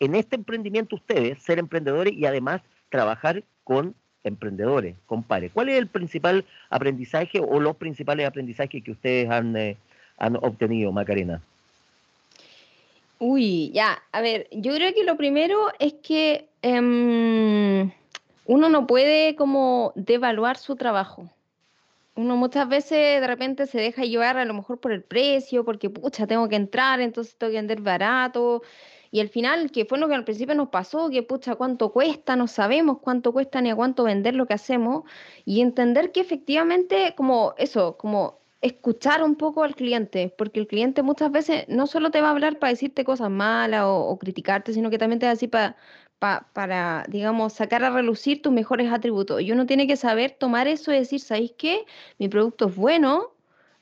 [0.00, 3.94] en este emprendimiento ustedes, ser emprendedores y además trabajar con
[4.24, 5.50] emprendedores, compadre.
[5.50, 9.76] ¿Cuál es el principal aprendizaje o los principales aprendizajes que ustedes han, eh,
[10.18, 11.40] han obtenido, Macarena?
[13.18, 17.90] Uy, ya, a ver, yo creo que lo primero es que em,
[18.46, 21.30] uno no puede como devaluar su trabajo.
[22.16, 25.90] Uno muchas veces de repente se deja llevar a lo mejor por el precio, porque
[25.90, 28.62] pucha, tengo que entrar, entonces tengo que vender barato.
[29.10, 32.36] Y al final, que fue lo que al principio nos pasó, que pucha, cuánto cuesta,
[32.36, 35.04] no sabemos cuánto cuesta ni a cuánto vender lo que hacemos,
[35.44, 41.02] y entender que efectivamente, como eso, como escuchar un poco al cliente, porque el cliente
[41.02, 44.90] muchas veces no solo te va a hablar para decirte cosas malas o, criticarte, sino
[44.90, 45.76] que también te va a decir para,
[46.52, 49.40] para, digamos, sacar a relucir tus mejores atributos.
[49.42, 51.86] Y uno tiene que saber tomar eso y decir, ¿sabéis qué?
[52.18, 53.32] Mi producto es bueno,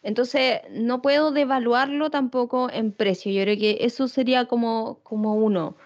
[0.03, 3.33] entonces, no puedo devaluarlo tampoco en precio.
[3.33, 5.77] Yo creo que eso sería como, como uno.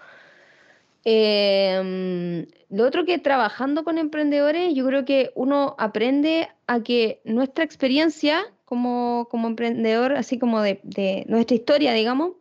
[1.05, 7.65] Em, lo otro que trabajando con emprendedores, yo creo que uno aprende a que nuestra
[7.65, 12.33] experiencia como, como emprendedor, así como de, de nuestra historia, digamos,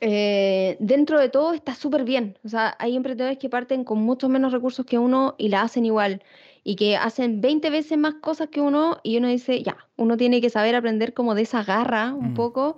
[0.00, 2.36] eh, dentro de todo está súper bien.
[2.44, 5.86] O sea, hay emprendedores que parten con muchos menos recursos que uno y la hacen
[5.86, 6.22] igual
[6.64, 10.40] y que hacen 20 veces más cosas que uno y uno dice, ya, uno tiene
[10.40, 12.34] que saber aprender como de esa garra un mm.
[12.34, 12.76] poco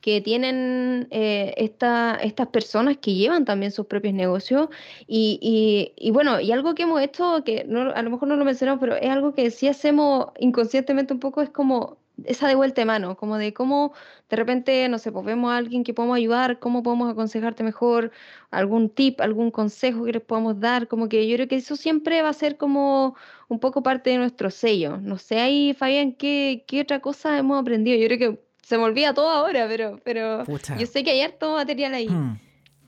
[0.00, 4.68] que tienen eh, estas personas que llevan también sus propios negocios.
[5.08, 8.80] Y, y, bueno, y algo que hemos hecho, que a lo mejor no lo mencionamos,
[8.80, 12.86] pero es algo que sí hacemos inconscientemente un poco, es como esa de vuelta de
[12.86, 13.92] mano, como de cómo
[14.28, 18.10] de repente, no sé, pues vemos a alguien que podemos ayudar, cómo podemos aconsejarte mejor,
[18.50, 22.22] algún tip, algún consejo que les podamos dar, como que yo creo que eso siempre
[22.22, 23.16] va a ser como
[23.48, 24.98] un poco parte de nuestro sello.
[24.98, 27.98] No sé ahí, Fabián, ¿qué, qué otra cosa hemos aprendido?
[27.98, 30.44] Yo creo que se me olvida todo ahora, pero, pero
[30.78, 32.08] yo sé que hay harto material ahí.
[32.08, 32.38] Hmm.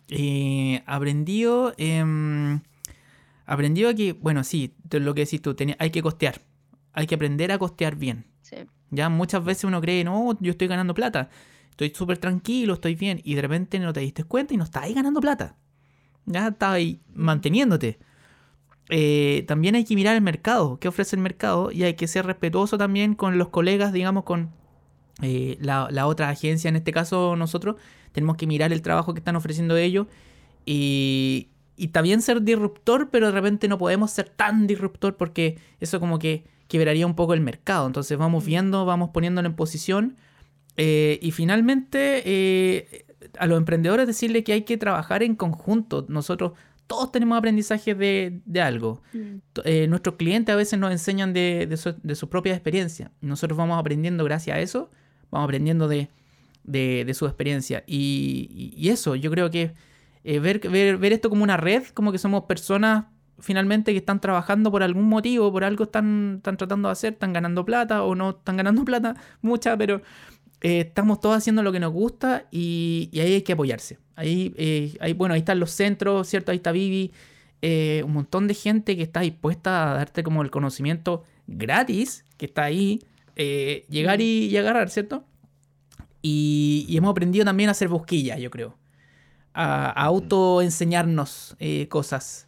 [0.08, 2.02] Eh, aprendido, eh,
[3.44, 6.40] aprendido que, bueno, sí, lo que decís tú, hay que costear,
[6.92, 8.24] hay que aprender a costear bien.
[8.90, 11.28] Ya muchas veces uno cree, no, yo estoy ganando plata,
[11.70, 14.84] estoy súper tranquilo, estoy bien, y de repente no te diste cuenta y no estás
[14.84, 15.56] ahí ganando plata.
[16.26, 17.98] Ya estás ahí manteniéndote.
[18.90, 22.26] Eh, también hay que mirar el mercado, qué ofrece el mercado, y hay que ser
[22.26, 24.50] respetuoso también con los colegas, digamos, con
[25.22, 27.76] eh, la, otra agencia, en este caso nosotros,
[28.12, 30.06] tenemos que mirar el trabajo que están ofreciendo ellos
[30.64, 36.00] y, y también ser disruptor, pero de repente no podemos ser tan disruptor porque eso
[36.00, 37.86] como que quebraría un poco el mercado.
[37.86, 40.16] Entonces vamos viendo, vamos poniéndolo en posición
[40.76, 43.06] eh, y finalmente eh,
[43.38, 46.06] a los emprendedores decirle que hay que trabajar en conjunto.
[46.08, 46.52] Nosotros
[46.86, 49.02] todos tenemos aprendizaje de, de algo.
[49.12, 49.88] Mm.
[49.88, 53.10] nuestros clientes a veces nos enseñan de, de, su, de su propia experiencia.
[53.20, 54.90] Nosotros vamos aprendiendo gracias a eso
[55.30, 57.84] vamos aprendiendo de, su experiencia.
[57.86, 59.74] Y, eso, yo creo que
[60.24, 63.06] eh, ver, ver, esto como una red, como que somos personas
[63.38, 67.32] finalmente que están trabajando por algún motivo, por algo están, están tratando de hacer, están
[67.32, 70.02] ganando plata o no están ganando plata, mucha, pero
[70.60, 73.98] eh, estamos todos haciendo lo que nos gusta y, ahí hay que apoyarse.
[74.16, 76.50] Ahí, eh, bueno, ahí están los centros, ¿cierto?
[76.50, 77.12] Ahí está Vivi,
[78.04, 82.64] un montón de gente que está dispuesta a darte como el conocimiento gratis, que está
[82.64, 83.00] ahí,
[83.40, 85.24] eh, llegar y, agarrar, ¿cierto?
[86.20, 88.76] Y, hemos aprendido también a hacer busquillas, yo creo.
[89.54, 92.47] A, auto enseñarnos eh, cosas.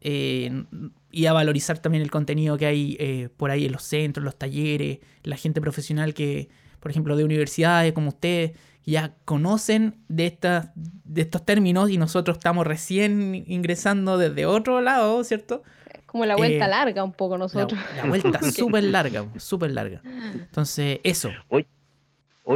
[0.00, 0.64] Eh,
[1.10, 4.98] y a valorizar también el contenido que hay por ahí en los centros, los talleres,
[5.22, 6.48] la gente profesional que,
[6.80, 8.52] por ejemplo, de universidades como ustedes,
[8.90, 15.22] ya conocen de, estas, de estos términos y nosotros estamos recién ingresando desde otro lado,
[15.24, 15.62] ¿cierto?
[16.06, 17.78] Como la vuelta eh, larga un poco nosotros.
[17.96, 20.00] La, vuelta súper larga, súper larga.
[20.32, 21.30] Entonces, eso.
[21.48, 21.66] Oye,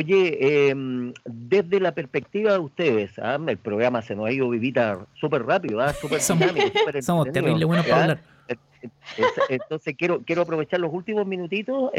[0.01, 3.38] em, desde la perspectiva de ustedes, ¿ah?
[3.47, 5.93] el programa se nos ha ido vivita súper rápido, ¿ah?
[5.93, 8.22] súper dinámico, Somos terribles buenos para hablar.
[8.49, 11.90] Eh, eh, entonces quiero, quiero aprovechar los últimos minutitos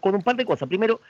[0.00, 0.68] con un par de cosas.
[0.68, 1.00] Primero,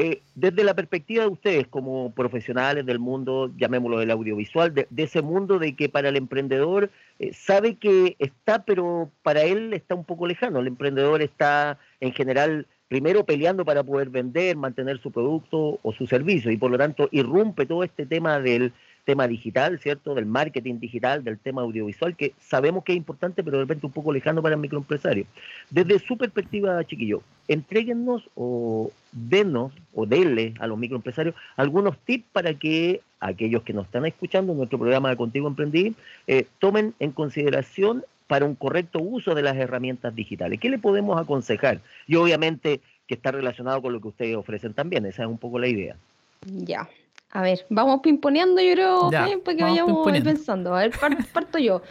[0.00, 5.22] eh, desde la perspectiva de ustedes como profesionales del mundo, llamémoslo del audiovisual, de, ese
[5.22, 10.04] mundo de que para el emprendedor eh, sabe que está, pero para él está un
[10.04, 10.60] poco lejano.
[10.60, 16.06] El emprendedor está en general primero peleando para poder vender, mantener su producto o su
[16.06, 18.72] servicio y por lo tanto irrumpe todo este tema del
[19.04, 20.14] tema digital, ¿cierto?
[20.14, 23.92] Del marketing digital, del tema audiovisual, que sabemos que es importante, pero de repente un
[23.92, 25.24] poco lejano para el microempresario.
[25.70, 32.52] Desde su perspectiva, chiquillo, entreguennos o denos o denle a los microempresarios algunos tips para
[32.52, 35.94] que aquellos que nos están escuchando en nuestro programa de Contigo Emprendí
[36.26, 40.60] eh, tomen en consideración para un correcto uso de las herramientas digitales.
[40.60, 41.80] ¿Qué le podemos aconsejar?
[42.06, 45.58] Y obviamente que está relacionado con lo que ustedes ofrecen también, esa es un poco
[45.58, 45.96] la idea.
[46.44, 46.88] Ya,
[47.30, 50.74] a ver, vamos pimponeando, yo creo, para que vayamos pensando.
[50.74, 50.92] A ver,
[51.32, 51.82] parto yo.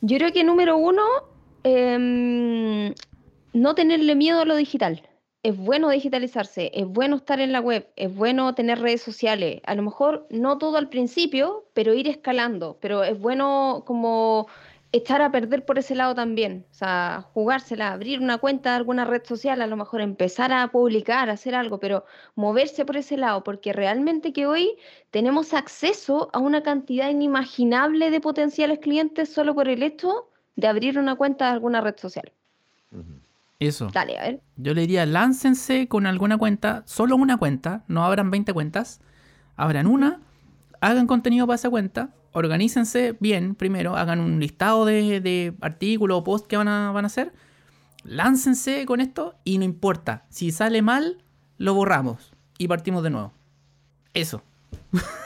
[0.00, 1.02] Yo creo que número uno,
[1.64, 2.94] em,
[3.52, 5.02] no tenerle miedo a lo digital.
[5.42, 9.60] Es bueno digitalizarse, es bueno estar en la web, es bueno tener redes sociales.
[9.64, 12.78] A lo mejor no todo al principio, pero ir escalando.
[12.80, 14.48] Pero es bueno como
[14.96, 16.66] echar a perder por ese lado también.
[16.70, 20.68] O sea, jugársela, abrir una cuenta de alguna red social, a lo mejor empezar a
[20.68, 24.76] publicar, hacer algo, pero moverse por ese lado, porque realmente que hoy
[25.10, 30.98] tenemos acceso a una cantidad inimaginable de potenciales clientes solo por el hecho de abrir
[30.98, 32.32] una cuenta de alguna red social.
[33.58, 33.88] Eso.
[33.92, 34.40] Dale, a ver.
[34.56, 39.00] Yo le diría, láncense con alguna cuenta, solo una cuenta, no abran 20 cuentas,
[39.56, 40.20] abran una,
[40.80, 46.46] hagan contenido para esa cuenta, organícense bien primero, hagan un listado de, artículos o posts
[46.46, 47.32] que van a, van a hacer,
[48.04, 51.24] láncense con esto y no importa, si sale mal,
[51.56, 53.32] lo borramos y partimos de nuevo.
[54.12, 54.42] Eso.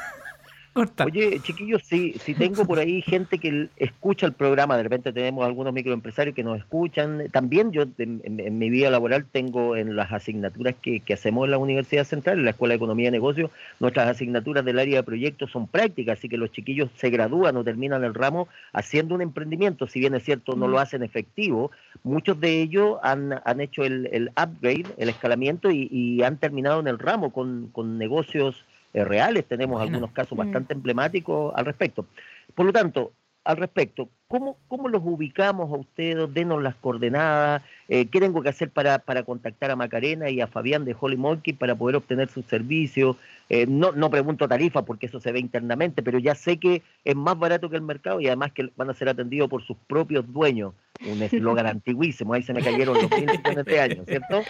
[0.72, 5.44] Oye, chiquillos, si, si tengo por ahí gente que escucha el programa, de repente tenemos
[5.44, 7.28] algunos microempresarios que nos escuchan.
[7.32, 12.04] También yo en, mi vida laboral tengo en las asignaturas que, hacemos en la Universidad
[12.04, 13.50] Central, en la Escuela de Economía y Negocios,
[13.80, 17.64] nuestras asignaturas del área de proyectos son prácticas, así que los chiquillos se gradúan o
[17.64, 19.88] terminan el ramo haciendo un emprendimiento.
[19.88, 21.72] Si bien es cierto, no lo hacen efectivo,
[22.04, 26.98] muchos de ellos han, han hecho el, upgrade, el escalamiento y, han terminado en el
[26.98, 30.40] ramo con, con negocios eh, reales, tenemos algunos casos mm.
[30.40, 32.06] bastante emblemáticos al respecto.
[32.54, 33.12] Por lo tanto,
[33.44, 34.08] al respecto.
[34.28, 36.32] ¿Cómo, ¿Cómo los ubicamos a ustedes?
[36.32, 37.62] Denos las coordenadas.
[37.88, 41.16] Eh, ¿Qué tengo que hacer para, para contactar a Macarena y a Fabián de Holy
[41.16, 43.16] Monkey para poder obtener sus servicios?
[43.48, 47.16] Eh, no, no pregunto tarifa porque eso se ve internamente, pero ya sé que es
[47.16, 50.30] más barato que el mercado y además que van a ser atendidos por sus propios
[50.32, 50.74] dueños.
[51.10, 54.42] Un eslogan antiguísimo, ahí se me cayeron los mil de años, ¿cierto?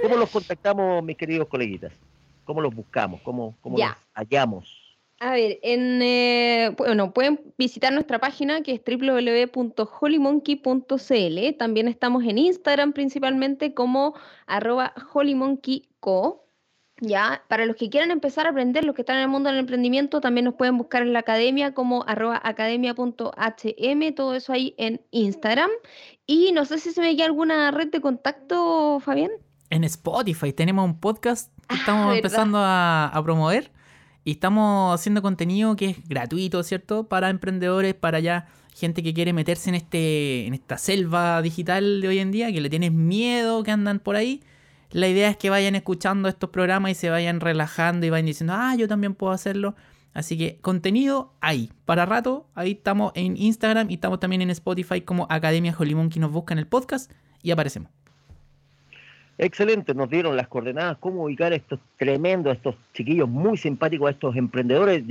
[0.00, 1.92] ¿Cómo los contactamos, mis queridos coleguitas?
[2.48, 3.20] ¿Cómo los buscamos?
[3.20, 4.96] ¿Cómo, cómo los hallamos?
[5.20, 11.56] A ver, en, eh, bueno, pueden visitar nuestra página que es www.holymonkey.cl.
[11.58, 14.14] También estamos en Instagram principalmente como
[14.46, 16.46] arroba holymonkeyco.
[17.02, 19.58] Ya, para los que quieran empezar a aprender, los que están en el mundo del
[19.58, 25.02] emprendimiento, también nos pueden buscar en la academia como arroba academia.hm, todo eso ahí en
[25.10, 25.68] Instagram.
[26.26, 29.32] Y no sé si se me queda alguna red de contacto, Fabián.
[29.68, 33.70] En Spotify tenemos un podcast que ah, estamos empezando a promover
[34.28, 37.08] y estamos haciendo contenido que es gratuito, ¿cierto?
[37.08, 42.08] Para emprendedores, para ya gente que quiere meterse en, este, en esta selva digital de
[42.08, 44.42] hoy en día, que le tienes miedo, que andan por ahí.
[44.90, 48.52] La idea es que vayan escuchando estos programas y se vayan relajando y vayan diciendo,
[48.54, 49.74] ah, yo también puedo hacerlo.
[50.12, 55.00] Así que contenido ahí, para rato, ahí estamos en Instagram y estamos también en Spotify
[55.00, 57.10] como Academia Holimón que nos buscan el podcast
[57.42, 57.90] y aparecemos.
[59.40, 64.10] Excelente, nos dieron las coordenadas, cómo ubicar a estos tremendos, estos chiquillos muy simpáticos, a
[64.10, 65.04] estos emprendedores.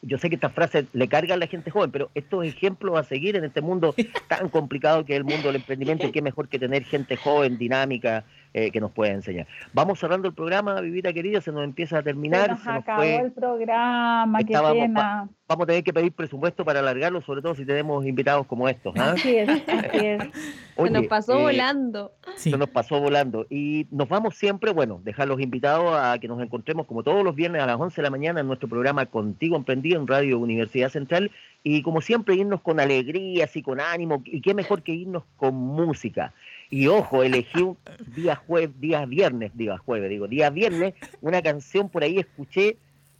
[0.00, 3.04] Yo sé que esta frase le carga a la gente joven, pero estos ejemplos a
[3.04, 3.94] seguir en este mundo
[4.28, 7.58] tan complicado que es el mundo del emprendimiento, y qué mejor que tener gente joven,
[7.58, 8.24] dinámica,
[8.56, 9.46] eh, que nos pueda enseñar.
[9.74, 12.58] Vamos cerrando el programa, Vivita querida, se nos empieza a terminar.
[12.58, 15.28] Se nos acabó el programa, qué pena.
[15.46, 18.94] vamos a tener que pedir presupuesto para alargarlo, sobre todo si tenemos invitados como estos.
[18.96, 19.12] ¿ah?
[19.12, 20.22] Así es, así es.
[20.74, 22.12] se nos pasó eh, volando.
[22.36, 23.46] Se nos pasó volando.
[23.50, 27.34] Y nos vamos siempre, bueno, dejar los invitados a que nos encontremos como todos los
[27.34, 30.88] viernes a las 11 de la mañana en nuestro programa Contigo Emprendido en Radio Universidad
[30.88, 31.30] Central.
[31.62, 34.22] Y como siempre, irnos con alegrías y con ánimo.
[34.24, 36.32] Y qué mejor que irnos con música.
[36.70, 37.76] Y ojo, elegí un
[38.14, 42.76] día jueves, día viernes, día jueves, digo, día viernes, una canción por ahí escuché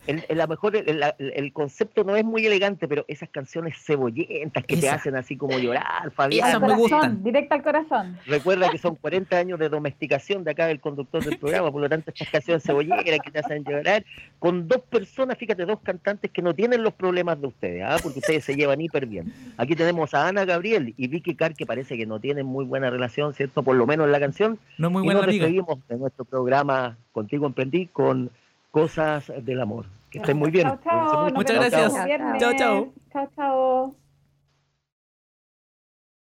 [0.07, 4.88] el, la mejor, el, concepto no es muy elegante, pero esas canciones cebollentas que te
[4.88, 6.48] hacen así como llorar, Fabián.
[6.48, 7.22] Esas me gustan.
[7.22, 8.18] Directa al corazón.
[8.26, 11.88] Recuerda que son 40 años de domesticación de acá del conductor del programa, por lo
[11.88, 14.04] tanto estas canciones cebolleras que te hacen llorar,
[14.38, 17.96] con dos personas, fíjate, dos cantantes que no tienen los problemas de ustedes, ¿ah?
[18.02, 19.32] porque ustedes se llevan hiper bien.
[19.57, 22.90] Aquí tenemos a Ana Gabriel y Vicky Carr, que parece que no tienen muy buena
[22.90, 23.62] relación, ¿cierto?
[23.62, 24.59] Por lo menos en la canción.
[24.78, 28.30] No muy buena y nos despedimos de nuestro programa Contigo Emprendí con
[28.71, 29.87] Cosas del Amor.
[30.11, 30.69] Que estén muy bien.
[30.69, 31.31] Chao, chao.
[31.35, 31.95] Muchas gracias.
[32.39, 32.93] Chao, chao.
[33.12, 34.05] Chao, chao.